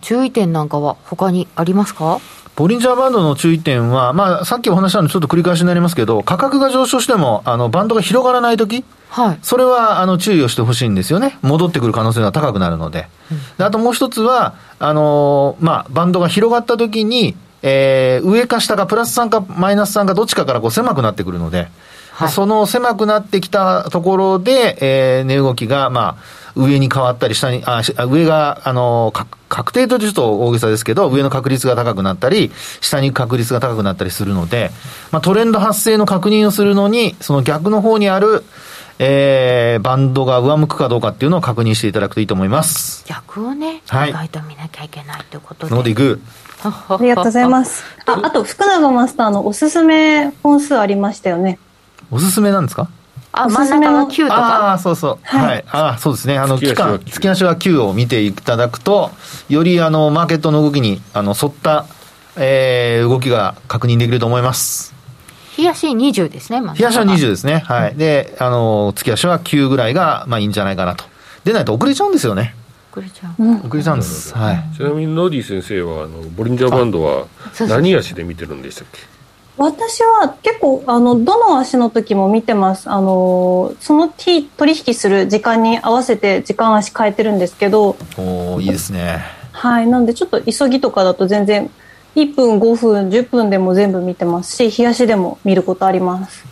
[0.00, 2.20] 注意点なんかは他にありますか？
[2.56, 11.36] ボリンジャーバンドの注意点は、まあ、さっきお話したのちょっと繰り返しになりますけど、価格が上昇しても、あの、バンドが広がらないとき、はい、それは、あの、注意をしてほしいんですよね。
[11.42, 13.08] 戻ってくる可能性が高くなるので。
[13.32, 17.34] うん、であともう一つは、あのー、まあ、バンドが広がったときに、
[17.66, 21.68] えー、上か下か、プラス3かマイナス3か、どっちかからこう狭くなってくるので、
[22.12, 29.14] はい、その狭くなってきたところで、えー、値動きが、まあ、上に変わったり、下に、あ上が、あの、
[29.48, 32.52] 確定とちょっと大げさですけど、上の確率が高くなったり、
[32.82, 34.70] 下に確率が高くなったりするので、
[35.10, 38.44] まあ、トレンド発生の確認をするのに、その逆の方にある、
[38.98, 43.04] えー、バンドが上向くかどうかっていうのを確認していただくといいと思います。
[43.06, 45.74] 逆をね、はい、意外と見なきゃいけないということで。
[45.74, 46.20] ノーディグ
[46.62, 47.82] ありがとうございます。
[48.06, 51.58] あ、あと、福永マスターのおすすめ本数ありましたよね。
[52.10, 52.88] おすすめなんですか？
[53.32, 54.36] あ、真ん中の9とか？
[54.36, 55.18] ああ、そうそう。
[55.24, 55.46] はい。
[55.46, 56.38] はい、ああ、そうですね。
[56.38, 59.10] あの、期間、月足は9を見ていただくと、
[59.48, 61.86] より、あの、マーケットの動きに、あの、沿った、
[62.36, 64.94] えー、動きが確認できると思います。
[65.56, 67.58] 日足20ですね、日足は20ですね。
[67.64, 67.94] はい。
[67.94, 71.04] で、あの、月足は9ぐらいが、まあいいんじゃないかなと。
[71.44, 72.54] でないと遅れちゃうんですよね。
[72.94, 73.66] 遅れちゃう。
[73.66, 74.32] 遅れちゃうんです。
[74.32, 74.76] はい。
[74.76, 77.26] ちなみに、ノーディ先生は、あの、ボリンジャーバンドは、
[77.68, 79.00] 何足で見てるんでしたっけ？
[79.56, 82.90] 私は結構あのどの足の時も見てます。
[82.90, 87.96] あのその日取引する時間に合わせて時間足変えてるんですけど。
[88.18, 89.20] おいいですね。
[89.52, 89.86] はい。
[89.86, 91.70] なんでちょっと急ぎとかだと全然
[92.16, 96.44] 1分5分10分でも全部見てますし日足でも見ることあります。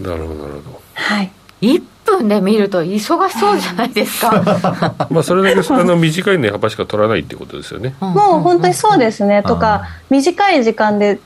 [0.00, 0.80] なるほどなるほど。
[0.94, 1.30] はい。
[1.60, 4.94] 1分で見ると忙しそうじゃないですか。
[5.10, 7.94] まあそれだけあの短い値幅しか取らないっていうことですよね。
[8.00, 9.42] もう本当にそうですね。
[9.42, 11.18] とか短い時間で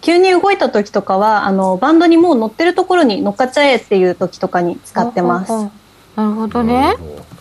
[0.00, 5.52] 急に動いた時とかはあのバンドにもう乗ってるところに乗っかっちゃえっていう時とかに使ってます。
[6.16, 6.96] なるほどね。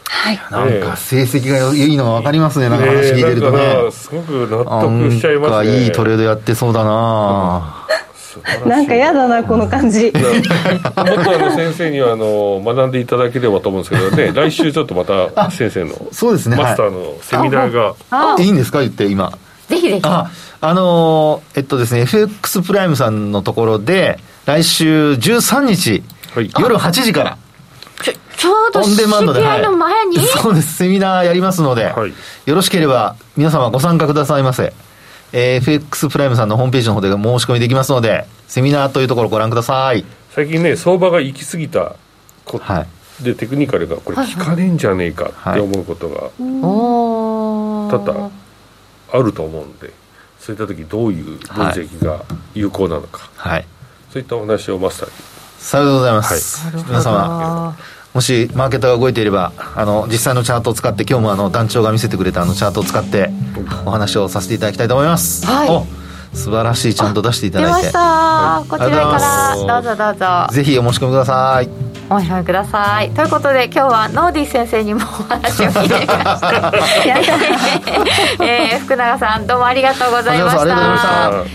[0.08, 5.84] はい、なんか成績がいいのが分かりますね、なんか話聞いてるとね、えー、すごく納得しちゃいますね。
[5.84, 7.86] いいトレードやってそうだな
[8.66, 10.06] なんか嫌だなこの感じ。
[10.06, 16.58] もっとあの先生にはあの学んでいただければと思うんですけどね 来週ちょっとまた先生のそうですね。
[16.58, 18.48] マスターのセミナーが、い。
[18.48, 19.32] いんですか言って今。
[19.68, 20.02] ぜひぜひ。
[20.04, 20.30] あ
[20.62, 27.38] あのー、えっとですね、FX プライムさんのところで、来週13日、はい、夜8時から、
[28.02, 32.14] ちょちょうど CPI の前に、はい、そうです、セミナーやりますので、はい、
[32.46, 34.74] よろしければ皆様ご参加くださいませ。
[35.32, 40.06] えー、FX プライムさんのホームページの方で申し込みできますので、セミナーというところご覧ください。
[40.32, 41.96] 最近ね、相場が行き過ぎた
[42.46, 42.86] こ、は
[43.22, 48.32] い、で、テクニカルがこれ効かねえんじゃねえかって思うことが、多々
[49.12, 50.06] あると思うんで。
[50.46, 52.24] そういった時どういう分析が
[52.54, 53.66] 有効なのか、はい、
[54.12, 55.16] そういったお話をマスターに。
[55.58, 57.76] さようでございます、はい、皆様
[58.16, 63.30] もしマーケットが動いていればあの実際のチャートを使って今日もあの団長が見せてくれたあのチャートを使って
[63.86, 65.66] お話をさせていただきたいと思います、は
[66.34, 67.82] い、素晴らしいちゃんと出していただいて。
[67.82, 68.96] 出ました、はい、こちらか
[69.68, 69.82] ら。
[69.82, 70.48] どうぞどうぞ。
[70.50, 73.10] ぜひお申し込みくださいお読みください。
[73.12, 76.72] ということで今日はノーディ先生にもお話を聞いてみました。
[78.46, 80.64] えー、福永さんどうもありがとうございました。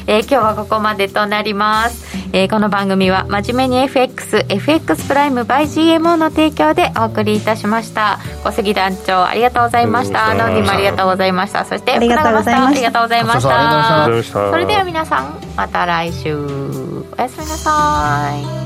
[0.07, 8.19] えー、今日はここまでとなります、えー、この番組は真面目に FXFX プライム by GMO の提供でお送りいたしました。
[8.43, 10.35] 小杉団長ありがとうございました。
[10.35, 11.65] ノーディもありがとうございました。
[11.65, 14.05] そして福永マスターありがとうございました。
[14.51, 16.37] それでは皆さんまた来週。
[17.17, 18.60] おやすみなさい